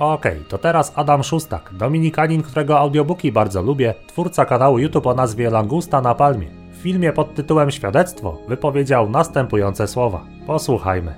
Okej, 0.00 0.44
to 0.48 0.58
teraz 0.58 0.92
Adam 0.96 1.22
Szustak, 1.22 1.70
dominikanin, 1.72 2.42
którego 2.42 2.78
audiobooki 2.78 3.32
bardzo 3.32 3.62
lubię, 3.62 3.94
twórca 4.06 4.44
kanału 4.44 4.78
YouTube 4.78 5.06
o 5.06 5.14
nazwie 5.14 5.50
Langusta 5.50 6.00
na 6.00 6.14
Palmie. 6.14 6.50
W 6.72 6.82
filmie 6.82 7.12
pod 7.12 7.34
tytułem 7.34 7.70
Świadectwo 7.70 8.38
wypowiedział 8.48 9.10
następujące 9.10 9.88
słowa. 9.88 10.24
Posłuchajmy. 10.46 11.14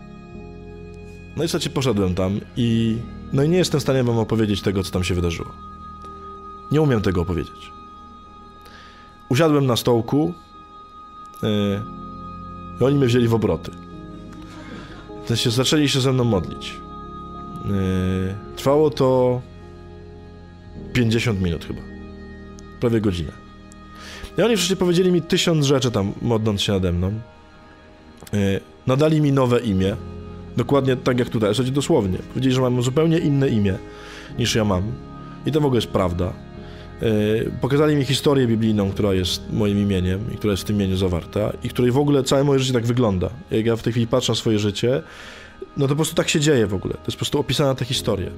No 1.36 1.44
i 1.44 1.48
słuchajcie, 1.48 1.70
poszedłem 1.70 2.14
tam 2.14 2.40
i... 2.56 2.98
No 3.32 3.42
i 3.42 3.48
nie 3.48 3.58
jestem 3.58 3.80
w 3.80 3.82
stanie 3.82 4.04
wam 4.04 4.18
opowiedzieć 4.18 4.62
tego, 4.62 4.82
co 4.82 4.92
tam 4.92 5.04
się 5.04 5.14
wydarzyło. 5.14 5.50
Nie 6.72 6.82
umiem 6.82 7.00
tego 7.00 7.22
opowiedzieć. 7.22 7.72
Usiadłem 9.28 9.66
na 9.66 9.76
stołku 9.76 10.34
yy, 11.42 11.82
i 12.80 12.84
oni 12.84 12.96
mnie 12.96 13.06
wzięli 13.06 13.28
w 13.28 13.34
obroty. 13.34 13.70
W 15.24 15.28
sensie 15.28 15.50
zaczęli 15.50 15.88
się 15.88 16.00
ze 16.00 16.12
mną 16.12 16.24
modlić. 16.24 16.82
Yy, 17.64 18.34
trwało 18.56 18.90
to 18.90 19.40
50 20.92 21.40
minut 21.40 21.64
chyba. 21.64 21.80
Prawie 22.80 23.00
godzinę. 23.00 23.32
I 24.38 24.42
oni 24.42 24.56
wreszcie 24.56 24.76
powiedzieli 24.76 25.12
mi 25.12 25.22
tysiąc 25.22 25.66
rzeczy 25.66 25.90
tam, 25.90 26.12
modląc 26.22 26.62
się 26.62 26.72
nade 26.72 26.92
mną. 26.92 27.12
Yy, 28.32 28.60
nadali 28.86 29.20
mi 29.20 29.32
nowe 29.32 29.60
imię. 29.60 29.96
Dokładnie 30.56 30.96
tak 30.96 31.18
jak 31.18 31.28
tutaj, 31.28 31.54
słuchajcie, 31.54 31.74
dosłownie. 31.74 32.18
Powiedzieli, 32.18 32.54
że 32.54 32.60
mam 32.60 32.82
zupełnie 32.82 33.18
inne 33.18 33.48
imię 33.48 33.78
niż 34.38 34.54
ja 34.54 34.64
mam. 34.64 34.82
I 35.46 35.52
to 35.52 35.60
w 35.60 35.64
ogóle 35.64 35.78
jest 35.78 35.92
prawda. 35.92 36.32
Yy, 37.02 37.52
pokazali 37.60 37.96
mi 37.96 38.04
historię 38.04 38.46
biblijną, 38.46 38.90
która 38.90 39.14
jest 39.14 39.52
moim 39.52 39.78
imieniem 39.78 40.20
i 40.34 40.36
która 40.36 40.50
jest 40.50 40.62
w 40.62 40.66
tym 40.66 40.76
imieniu 40.76 40.96
zawarta 40.96 41.52
i 41.64 41.68
której 41.68 41.90
w 41.90 41.98
ogóle 41.98 42.22
całe 42.22 42.44
moje 42.44 42.58
życie 42.58 42.72
tak 42.72 42.86
wygląda. 42.86 43.30
Jak 43.50 43.66
ja 43.66 43.76
w 43.76 43.82
tej 43.82 43.92
chwili 43.92 44.06
patrzę 44.06 44.32
na 44.32 44.36
swoje 44.36 44.58
życie, 44.58 45.02
no 45.76 45.84
to 45.86 45.88
po 45.88 45.96
prostu 45.96 46.14
tak 46.14 46.28
się 46.28 46.40
dzieje 46.40 46.66
w 46.66 46.74
ogóle. 46.74 46.94
To 46.94 47.00
jest 47.00 47.16
po 47.16 47.18
prostu 47.18 47.40
opisana 47.40 47.74
ta 47.74 47.84
historia. 47.84 48.30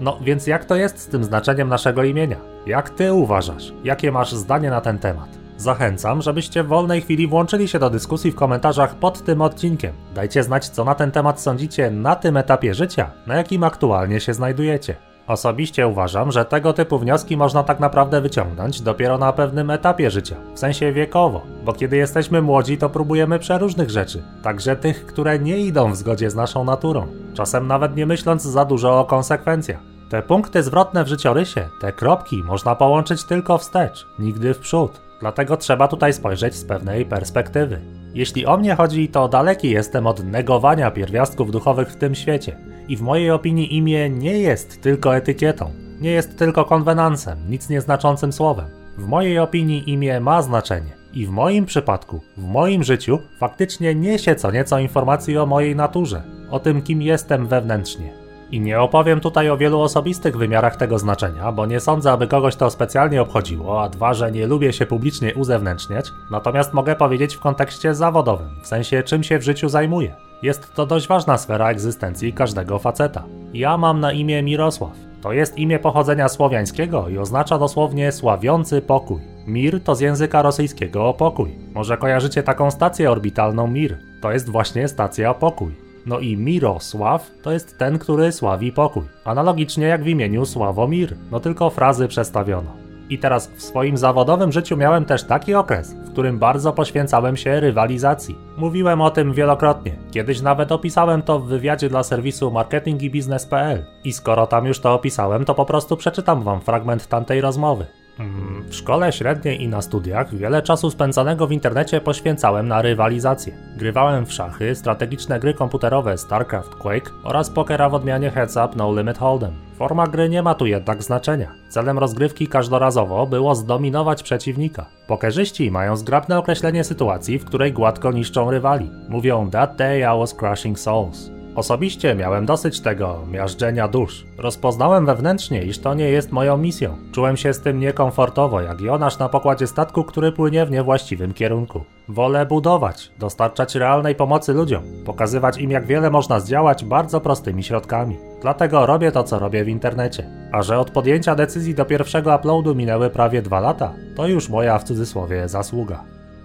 No 0.00 0.18
więc 0.22 0.46
jak 0.46 0.64
to 0.64 0.76
jest 0.76 0.98
z 0.98 1.06
tym 1.06 1.24
znaczeniem 1.24 1.68
naszego 1.68 2.04
imienia? 2.04 2.36
Jak 2.66 2.90
ty 2.90 3.12
uważasz? 3.12 3.72
Jakie 3.84 4.12
masz 4.12 4.32
zdanie 4.32 4.70
na 4.70 4.80
ten 4.80 4.98
temat? 4.98 5.28
Zachęcam, 5.56 6.22
żebyście 6.22 6.62
w 6.62 6.66
wolnej 6.66 7.00
chwili 7.00 7.26
włączyli 7.26 7.68
się 7.68 7.78
do 7.78 7.90
dyskusji 7.90 8.32
w 8.32 8.34
komentarzach 8.34 8.94
pod 8.94 9.24
tym 9.24 9.40
odcinkiem. 9.40 9.92
Dajcie 10.14 10.42
znać, 10.42 10.68
co 10.68 10.84
na 10.84 10.94
ten 10.94 11.10
temat 11.10 11.40
sądzicie 11.40 11.90
na 11.90 12.16
tym 12.16 12.36
etapie 12.36 12.74
życia, 12.74 13.10
na 13.26 13.36
jakim 13.36 13.64
aktualnie 13.64 14.20
się 14.20 14.34
znajdujecie. 14.34 14.96
Osobiście 15.26 15.88
uważam, 15.88 16.32
że 16.32 16.44
tego 16.44 16.72
typu 16.72 16.98
wnioski 16.98 17.36
można 17.36 17.62
tak 17.62 17.80
naprawdę 17.80 18.20
wyciągnąć 18.20 18.80
dopiero 18.80 19.18
na 19.18 19.32
pewnym 19.32 19.70
etapie 19.70 20.10
życia, 20.10 20.36
w 20.54 20.58
sensie 20.58 20.92
wiekowo, 20.92 21.42
bo 21.64 21.72
kiedy 21.72 21.96
jesteśmy 21.96 22.42
młodzi, 22.42 22.78
to 22.78 22.90
próbujemy 22.90 23.38
przeróżnych 23.38 23.90
rzeczy, 23.90 24.22
także 24.42 24.76
tych, 24.76 25.06
które 25.06 25.38
nie 25.38 25.58
idą 25.58 25.92
w 25.92 25.96
zgodzie 25.96 26.30
z 26.30 26.34
naszą 26.34 26.64
naturą, 26.64 27.06
czasem 27.34 27.66
nawet 27.66 27.96
nie 27.96 28.06
myśląc 28.06 28.42
za 28.42 28.64
dużo 28.64 29.00
o 29.00 29.04
konsekwencjach. 29.04 29.80
Te 30.10 30.22
punkty 30.22 30.62
zwrotne 30.62 31.04
w 31.04 31.08
życiorysie, 31.08 31.68
te 31.80 31.92
kropki 31.92 32.42
można 32.42 32.74
połączyć 32.74 33.24
tylko 33.24 33.58
wstecz, 33.58 34.06
nigdy 34.18 34.54
w 34.54 34.58
przód. 34.58 35.00
Dlatego 35.20 35.56
trzeba 35.56 35.88
tutaj 35.88 36.12
spojrzeć 36.12 36.54
z 36.54 36.64
pewnej 36.64 37.06
perspektywy. 37.06 37.80
Jeśli 38.14 38.46
o 38.46 38.56
mnie 38.56 38.74
chodzi, 38.74 39.08
to 39.08 39.28
daleki 39.28 39.70
jestem 39.70 40.06
od 40.06 40.24
negowania 40.24 40.90
pierwiastków 40.90 41.50
duchowych 41.50 41.88
w 41.88 41.96
tym 41.96 42.14
świecie. 42.14 42.56
I 42.88 42.96
w 42.96 43.02
mojej 43.02 43.30
opinii 43.30 43.76
imię 43.76 44.10
nie 44.10 44.38
jest 44.38 44.82
tylko 44.82 45.16
etykietą, 45.16 45.70
nie 46.00 46.10
jest 46.10 46.38
tylko 46.38 46.64
konwenansem, 46.64 47.38
nic 47.48 47.68
nieznaczącym 47.68 48.32
słowem. 48.32 48.66
W 48.98 49.06
mojej 49.06 49.38
opinii 49.38 49.90
imię 49.90 50.20
ma 50.20 50.42
znaczenie. 50.42 50.90
I 51.12 51.26
w 51.26 51.30
moim 51.30 51.66
przypadku, 51.66 52.20
w 52.36 52.44
moim 52.44 52.82
życiu, 52.82 53.18
faktycznie 53.38 53.94
niesie 53.94 54.34
co 54.34 54.50
nieco 54.50 54.78
informacji 54.78 55.38
o 55.38 55.46
mojej 55.46 55.76
naturze, 55.76 56.22
o 56.50 56.60
tym, 56.60 56.82
kim 56.82 57.02
jestem 57.02 57.46
wewnętrznie. 57.46 58.12
I 58.50 58.60
nie 58.60 58.80
opowiem 58.80 59.20
tutaj 59.20 59.50
o 59.50 59.56
wielu 59.56 59.80
osobistych 59.80 60.36
wymiarach 60.36 60.76
tego 60.76 60.98
znaczenia, 60.98 61.52
bo 61.52 61.66
nie 61.66 61.80
sądzę, 61.80 62.12
aby 62.12 62.26
kogoś 62.26 62.56
to 62.56 62.70
specjalnie 62.70 63.22
obchodziło, 63.22 63.82
a 63.82 63.88
dwa, 63.88 64.14
że 64.14 64.32
nie 64.32 64.46
lubię 64.46 64.72
się 64.72 64.86
publicznie 64.86 65.34
uzewnętrzniać, 65.34 66.12
natomiast 66.30 66.72
mogę 66.72 66.96
powiedzieć 66.96 67.36
w 67.36 67.40
kontekście 67.40 67.94
zawodowym, 67.94 68.60
w 68.62 68.66
sensie 68.66 69.02
czym 69.02 69.22
się 69.22 69.38
w 69.38 69.42
życiu 69.42 69.68
zajmuję. 69.68 70.14
Jest 70.44 70.74
to 70.74 70.86
dość 70.86 71.08
ważna 71.08 71.38
sfera 71.38 71.70
egzystencji 71.70 72.32
każdego 72.32 72.78
faceta. 72.78 73.24
Ja 73.54 73.76
mam 73.78 74.00
na 74.00 74.12
imię 74.12 74.42
Mirosław. 74.42 74.96
To 75.22 75.32
jest 75.32 75.58
imię 75.58 75.78
pochodzenia 75.78 76.28
słowiańskiego 76.28 77.08
i 77.08 77.18
oznacza 77.18 77.58
dosłownie 77.58 78.12
sławiący 78.12 78.82
pokój. 78.82 79.20
Mir 79.46 79.80
to 79.80 79.94
z 79.94 80.00
języka 80.00 80.42
rosyjskiego 80.42 81.14
pokój. 81.14 81.58
Może 81.74 81.96
kojarzycie 81.96 82.42
taką 82.42 82.70
stację 82.70 83.10
orbitalną 83.10 83.66
Mir. 83.66 83.98
To 84.20 84.32
jest 84.32 84.50
właśnie 84.50 84.88
stacja 84.88 85.34
pokój. 85.34 85.72
No 86.06 86.18
i 86.18 86.36
Mirosław 86.36 87.30
to 87.42 87.52
jest 87.52 87.78
ten, 87.78 87.98
który 87.98 88.32
sławi 88.32 88.72
pokój. 88.72 89.04
Analogicznie 89.24 89.86
jak 89.86 90.04
w 90.04 90.08
imieniu 90.08 90.46
Sławomir, 90.46 91.16
no 91.30 91.40
tylko 91.40 91.70
frazy 91.70 92.08
przestawiono. 92.08 92.83
I 93.10 93.18
teraz 93.18 93.48
w 93.48 93.62
swoim 93.62 93.96
zawodowym 93.96 94.52
życiu 94.52 94.76
miałem 94.76 95.04
też 95.04 95.24
taki 95.24 95.54
okres, 95.54 95.94
w 95.94 96.12
którym 96.12 96.38
bardzo 96.38 96.72
poświęcałem 96.72 97.36
się 97.36 97.60
rywalizacji. 97.60 98.38
Mówiłem 98.56 99.00
o 99.00 99.10
tym 99.10 99.32
wielokrotnie. 99.32 99.92
Kiedyś 100.10 100.40
nawet 100.40 100.72
opisałem 100.72 101.22
to 101.22 101.38
w 101.38 101.46
wywiadzie 101.46 101.88
dla 101.88 102.02
serwisu 102.02 102.50
marketingibiznes.pl. 102.50 103.84
I 104.04 104.12
skoro 104.12 104.46
tam 104.46 104.66
już 104.66 104.80
to 104.80 104.94
opisałem, 104.94 105.44
to 105.44 105.54
po 105.54 105.64
prostu 105.64 105.96
przeczytam 105.96 106.42
wam 106.42 106.60
fragment 106.60 107.08
tamtej 107.08 107.40
rozmowy. 107.40 107.86
Mm, 108.18 108.62
w 108.68 108.74
szkole 108.74 109.12
średniej 109.12 109.62
i 109.62 109.68
na 109.68 109.82
studiach 109.82 110.34
wiele 110.34 110.62
czasu 110.62 110.90
spędzonego 110.90 111.46
w 111.46 111.52
internecie 111.52 112.00
poświęcałem 112.00 112.68
na 112.68 112.82
rywalizację. 112.82 113.54
Grywałem 113.76 114.26
w 114.26 114.32
szachy, 114.32 114.74
strategiczne 114.74 115.40
gry 115.40 115.54
komputerowe 115.54 116.18
StarCraft 116.18 116.74
Quake 116.74 117.10
oraz 117.24 117.50
pokera 117.50 117.88
w 117.88 117.94
odmianie 117.94 118.30
Heads 118.30 118.56
Up 118.56 118.68
No 118.76 118.96
Limit 118.96 119.18
Hold'em. 119.18 119.50
Forma 119.76 120.06
gry 120.06 120.28
nie 120.28 120.42
ma 120.42 120.54
tu 120.54 120.66
jednak 120.66 121.02
znaczenia. 121.02 121.52
Celem 121.68 121.98
rozgrywki 121.98 122.48
każdorazowo 122.48 123.26
było 123.26 123.54
zdominować 123.54 124.22
przeciwnika. 124.22 124.86
Pokerzyści 125.06 125.70
mają 125.70 125.96
zgrabne 125.96 126.38
określenie 126.38 126.84
sytuacji, 126.84 127.38
w 127.38 127.44
której 127.44 127.72
gładko 127.72 128.12
niszczą 128.12 128.50
rywali. 128.50 128.90
Mówią 129.08 129.50
That 129.50 129.76
day 129.76 129.98
I 129.98 130.18
was 130.18 130.34
crushing 130.34 130.78
souls. 130.78 131.33
Osobiście 131.54 132.14
miałem 132.14 132.46
dosyć 132.46 132.80
tego 132.80 133.18
miażdżenia 133.30 133.88
dusz. 133.88 134.26
Rozpoznałem 134.38 135.06
wewnętrznie, 135.06 135.62
iż 135.62 135.78
to 135.78 135.94
nie 135.94 136.10
jest 136.10 136.32
moją 136.32 136.56
misją. 136.56 136.96
Czułem 137.12 137.36
się 137.36 137.52
z 137.52 137.60
tym 137.60 137.80
niekomfortowo, 137.80 138.60
jak 138.60 138.80
Jonasz 138.80 139.18
na 139.18 139.28
pokładzie 139.28 139.66
statku, 139.66 140.04
który 140.04 140.32
płynie 140.32 140.66
w 140.66 140.70
niewłaściwym 140.70 141.34
kierunku. 141.34 141.84
Wolę 142.08 142.46
budować, 142.46 143.10
dostarczać 143.18 143.74
realnej 143.74 144.14
pomocy 144.14 144.52
ludziom, 144.52 144.82
pokazywać 145.04 145.58
im 145.58 145.70
jak 145.70 145.86
wiele 145.86 146.10
można 146.10 146.40
zdziałać 146.40 146.84
bardzo 146.84 147.20
prostymi 147.20 147.62
środkami. 147.62 148.16
Dlatego 148.42 148.86
robię 148.86 149.12
to, 149.12 149.24
co 149.24 149.38
robię 149.38 149.64
w 149.64 149.68
internecie. 149.68 150.30
A 150.52 150.62
że 150.62 150.78
od 150.78 150.90
podjęcia 150.90 151.34
decyzji 151.34 151.74
do 151.74 151.84
pierwszego 151.84 152.36
uploadu 152.36 152.74
minęły 152.74 153.10
prawie 153.10 153.42
dwa 153.42 153.60
lata, 153.60 153.92
to 154.16 154.26
już 154.26 154.48
moja 154.48 154.78
w 154.78 154.84
cudzysłowie 154.84 155.48
zasługa. 155.48 156.04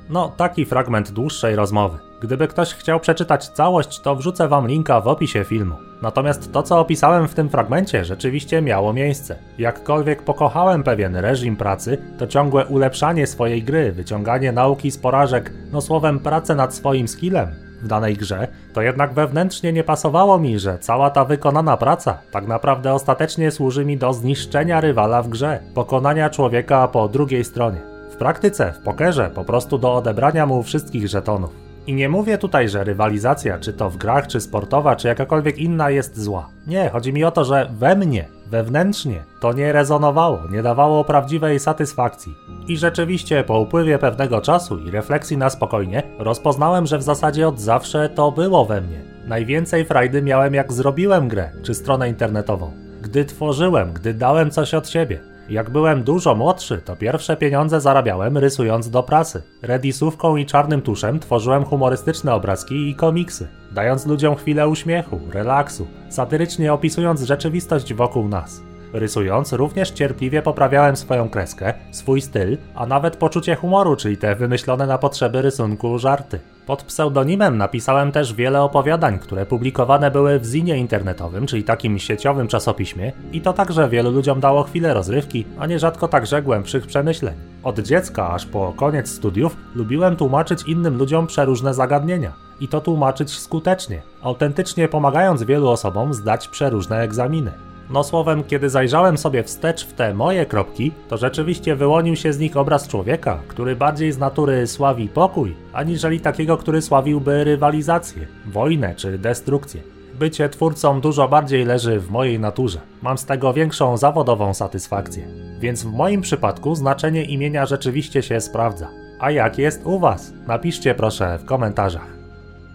No, 0.10 0.32
taki 0.38 0.65
fragment 0.65 1.12
dłuższej 1.12 1.56
rozmowy. 1.56 2.09
Gdyby 2.21 2.47
ktoś 2.47 2.73
chciał 2.73 2.99
przeczytać 2.99 3.47
całość, 3.47 3.99
to 3.99 4.15
wrzucę 4.15 4.47
wam 4.47 4.67
linka 4.67 5.01
w 5.01 5.08
opisie 5.08 5.43
filmu. 5.43 5.75
Natomiast 6.01 6.51
to, 6.51 6.63
co 6.63 6.79
opisałem 6.79 7.27
w 7.27 7.34
tym 7.34 7.49
fragmencie, 7.49 8.05
rzeczywiście 8.05 8.62
miało 8.62 8.93
miejsce. 8.93 9.36
Jakkolwiek 9.58 10.23
pokochałem 10.23 10.84
pewien 10.84 11.15
reżim 11.15 11.55
pracy, 11.55 11.97
to 12.17 12.27
ciągłe 12.27 12.65
ulepszanie 12.65 13.27
swojej 13.27 13.63
gry, 13.63 13.91
wyciąganie 13.91 14.51
nauki 14.51 14.91
z 14.91 14.97
porażek, 14.97 15.53
no 15.71 15.82
słowem 15.82 16.19
pracę 16.19 16.55
nad 16.55 16.75
swoim 16.75 17.08
skillem 17.08 17.69
w 17.82 17.88
danej 17.88 18.15
grze, 18.15 18.47
to 18.73 18.82
jednak 18.82 19.13
wewnętrznie 19.13 19.73
nie 19.73 19.84
pasowało 19.84 20.39
mi, 20.39 20.60
że 20.60 20.79
cała 20.79 21.10
ta 21.10 21.25
wykonana 21.25 21.77
praca 21.77 22.17
tak 22.32 22.47
naprawdę 22.47 22.93
ostatecznie 22.93 23.51
służy 23.51 23.86
mi 23.86 23.97
do 23.97 24.13
zniszczenia 24.13 24.82
rywala 24.82 25.21
w 25.21 25.29
grze, 25.29 25.60
pokonania 25.73 26.29
człowieka 26.29 26.88
po 26.88 27.08
drugiej 27.08 27.43
stronie. 27.43 27.82
W 28.12 28.15
praktyce, 28.15 28.73
w 28.73 28.79
pokerze, 28.79 29.32
po 29.36 29.43
prostu 29.43 29.77
do 29.77 29.95
odebrania 29.95 30.45
mu 30.45 30.63
wszystkich 30.63 31.08
żetonów. 31.08 31.68
I 31.88 31.94
nie 31.94 32.10
mówię 32.10 32.38
tutaj, 32.38 32.70
że 32.70 32.84
rywalizacja, 32.84 33.60
czy 33.60 33.74
to 33.74 33.89
w 33.89 33.98
grach, 33.98 34.28
czy 34.28 34.42
sportowa, 34.42 34.96
czy 34.96 35.08
jakakolwiek 35.08 35.58
inna 35.58 35.89
jest 35.89 36.20
zła. 36.20 36.50
Nie, 36.68 36.89
chodzi 36.89 37.13
mi 37.13 37.24
o 37.24 37.32
to, 37.32 37.46
że 37.46 37.70
we 37.74 37.96
mnie, 37.96 38.28
wewnętrznie, 38.48 39.24
to 39.39 39.54
nie 39.54 39.72
rezonowało, 39.72 40.39
nie 40.52 40.63
dawało 40.63 41.04
prawdziwej 41.04 41.60
satysfakcji. 41.60 42.36
I 42.68 42.78
rzeczywiście 42.78 43.44
po 43.44 43.60
upływie 43.60 44.00
pewnego 44.00 44.42
czasu 44.42 44.80
i 44.80 44.92
refleksji 44.92 45.38
na 45.38 45.50
spokojnie, 45.50 46.04
rozpoznałem, 46.20 46.86
że 46.86 46.98
w 46.98 47.04
zasadzie 47.04 47.48
od 47.48 47.60
zawsze 47.60 48.10
to 48.10 48.32
było 48.32 48.65
we 48.65 48.82
mnie. 48.82 49.02
Najwięcej 49.28 49.86
frajdy 49.86 50.22
miałem 50.22 50.54
jak 50.54 50.74
zrobiłem 50.74 51.28
grę, 51.28 51.50
czy 51.63 51.74
stronę 51.74 52.10
internetową. 52.10 52.72
Gdy 53.02 53.26
tworzyłem, 53.26 53.94
gdy 53.94 54.13
dałem 54.13 54.52
coś 54.52 54.74
od 54.74 54.89
siebie. 54.89 55.29
Jak 55.50 55.70
byłem 55.70 56.04
dużo 56.04 56.36
młodszy, 56.36 56.82
to 56.86 56.96
pierwsze 56.96 57.38
pieniądze 57.38 57.82
zarabiałem 57.82 58.38
rysując 58.38 58.90
do 58.90 59.04
prasy. 59.04 59.42
Redisówką 59.62 60.36
i 60.38 60.46
czarnym 60.46 60.82
tuszem 60.82 61.20
tworzyłem 61.20 61.66
humorystyczne 61.66 62.34
obrazki 62.34 62.90
i 62.90 62.96
komiksy, 62.96 63.48
dając 63.72 64.06
ludziom 64.06 64.36
chwilę 64.36 64.68
uśmiechu, 64.68 65.20
relaksu, 65.32 65.88
satyrycznie 66.10 66.74
opisując 66.74 67.22
rzeczywistość 67.22 67.94
wokół 67.94 68.28
nas. 68.28 68.68
Rysując, 68.93 69.54
również 69.54 69.91
cierpliwie 69.91 70.41
poprawiałem 70.41 70.95
swoją 70.95 71.30
kreskę, 71.30 71.73
swój 71.91 72.21
styl, 72.21 72.58
a 72.75 72.86
nawet 72.86 73.17
poczucie 73.17 73.56
humoru, 73.56 73.95
czyli 73.95 74.17
te 74.17 74.36
wymyślone 74.36 74.88
na 74.88 74.97
potrzeby 74.97 75.41
rysunku 75.41 75.99
żarty. 75.99 76.39
Pod 76.65 76.84
pseudonimem 76.84 77.58
napisałem 77.58 78.12
też 78.12 78.34
wiele 78.34 78.62
opowiadań, 78.62 79.19
które 79.19 79.45
publikowane 79.45 80.12
były 80.12 80.39
w 80.39 80.45
zinie 80.45 80.78
internetowym, 80.78 81.45
czyli 81.45 81.63
takim 81.63 81.99
sieciowym 81.99 82.47
czasopiśmie, 82.47 83.12
i 83.32 83.41
to 83.41 83.54
także 83.54 83.89
wielu 83.89 84.12
ludziom 84.12 84.39
dało 84.39 84.63
chwilę 84.63 84.93
rozrywki, 84.93 85.45
a 85.60 85.65
nierzadko 85.65 86.08
także 86.08 86.41
głębszych 86.41 86.88
przemyśleń. 86.88 87.36
Od 87.63 87.80
dziecka 87.80 88.30
aż 88.30 88.45
po 88.45 88.73
koniec 88.73 89.10
studiów 89.10 89.58
lubiłem 89.75 90.15
tłumaczyć 90.15 90.63
innym 90.63 90.97
ludziom 90.97 91.28
przeróżne 91.28 91.73
zagadnienia. 91.73 92.34
I 92.60 92.67
to 92.67 92.82
tłumaczyć 92.82 93.39
skutecznie, 93.39 94.02
autentycznie 94.21 94.88
pomagając 94.88 95.43
wielu 95.43 95.67
osobom 95.67 96.13
zdać 96.13 96.47
przeróżne 96.47 97.02
egzaminy. 97.02 97.68
No 97.89 98.04
słowem, 98.04 98.43
kiedy 98.43 98.69
zajrzałem 98.69 99.17
sobie 99.17 99.43
wstecz 99.43 99.86
w 99.86 99.93
te 99.93 100.13
moje 100.13 100.45
kropki, 100.45 100.91
to 101.08 101.17
rzeczywiście 101.17 101.75
wyłonił 101.75 102.15
się 102.15 102.34
z 102.34 102.39
nich 102.39 102.58
obraz 102.58 102.88
człowieka, 102.88 103.39
który 103.47 103.75
bardziej 103.75 104.12
z 104.12 104.17
natury 104.17 104.67
sławi 104.67 105.08
pokój, 105.08 105.56
aniżeli 105.73 106.19
takiego, 106.19 106.58
który 106.58 106.82
sławiłby 106.82 107.43
rywalizację, 107.43 108.28
wojnę 108.45 108.95
czy 108.95 109.17
destrukcję. 109.17 109.82
Bycie 110.19 110.49
twórcą 110.49 111.02
dużo 111.02 111.28
bardziej 111.28 111.65
leży 111.65 111.99
w 111.99 112.10
mojej 112.10 112.39
naturze. 112.39 112.80
Mam 113.02 113.17
z 113.17 113.25
tego 113.25 113.54
większą 113.54 113.97
zawodową 113.97 114.54
satysfakcję. 114.54 115.28
Więc 115.60 115.84
w 115.84 115.91
moim 115.91 116.21
przypadku 116.21 116.75
znaczenie 116.75 117.23
imienia 117.23 117.65
rzeczywiście 117.65 118.23
się 118.23 118.41
sprawdza. 118.41 118.88
A 119.19 119.32
jak 119.32 119.58
jest 119.58 119.86
u 119.86 119.99
Was? 119.99 120.34
Napiszcie 120.47 120.95
proszę 120.95 121.38
w 121.38 121.45
komentarzach. 121.45 122.17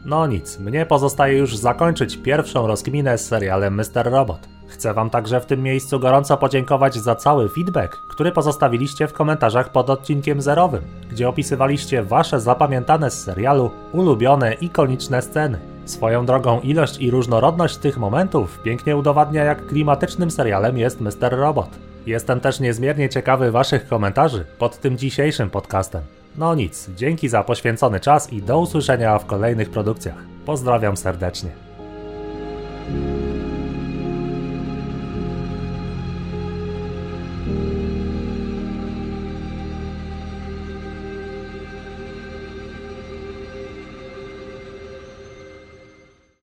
No 0.05 0.27
nic, 0.27 0.59
mnie 0.59 0.87
pozostaje 0.87 1.39
już 1.39 1.57
zakończyć 1.57 2.17
pierwszą 2.17 2.67
rozkminę 2.67 3.19
z 3.19 3.27
serialem 3.27 3.75
Mr. 3.75 4.11
Robot. 4.11 4.54
Chcę 4.69 4.95
Wam 4.95 5.11
także 5.11 5.41
w 5.41 5.47
tym 5.47 5.63
miejscu 5.63 6.01
gorąco 6.01 6.37
podziękować 6.37 6.95
za 6.95 7.15
cały 7.15 7.49
feedback, 7.49 7.97
który 8.09 8.33
pozostawiliście 8.33 9.09
w 9.09 9.13
komentarzach 9.13 9.73
pod 9.73 9.91
odcinkiem 9.91 10.43
zerowym, 10.43 10.83
gdzie 11.11 11.29
opisywaliście 11.29 12.03
Wasze 12.03 12.41
zapamiętane 12.41 13.11
z 13.11 13.23
serialu, 13.23 13.71
ulubione, 13.93 14.55
ikoniczne 14.55 15.23
sceny. 15.23 15.59
Swoją 15.85 16.27
drogą 16.27 16.61
ilość 16.61 16.99
i 16.99 17.11
różnorodność 17.11 17.77
tych 17.77 17.99
momentów 17.99 18.59
pięknie 18.63 18.97
udowadnia, 18.97 19.45
jak 19.45 19.67
klimatycznym 19.67 20.31
serialem 20.31 20.79
jest 20.79 21.01
Mr. 21.01 21.31
Robot. 21.31 21.69
Jestem 22.07 22.41
też 22.41 22.61
niezmiernie 22.61 23.09
ciekawy 23.09 23.51
Waszych 23.51 23.89
komentarzy 23.89 24.45
pod 24.59 24.81
tym 24.81 24.99
dzisiejszym 24.99 25.51
podcastem. 25.51 26.03
No 26.39 26.55
nic, 26.55 26.91
dzięki 26.97 27.29
za 27.29 27.45
poświęcony 27.45 28.01
czas 28.01 28.33
i 28.33 28.43
do 28.43 28.59
usłyszenia 28.59 29.19
w 29.19 29.27
kolejnych 29.27 29.71
produkcjach. 29.71 30.17
Pozdrawiam 30.47 30.97
serdecznie. 30.97 31.51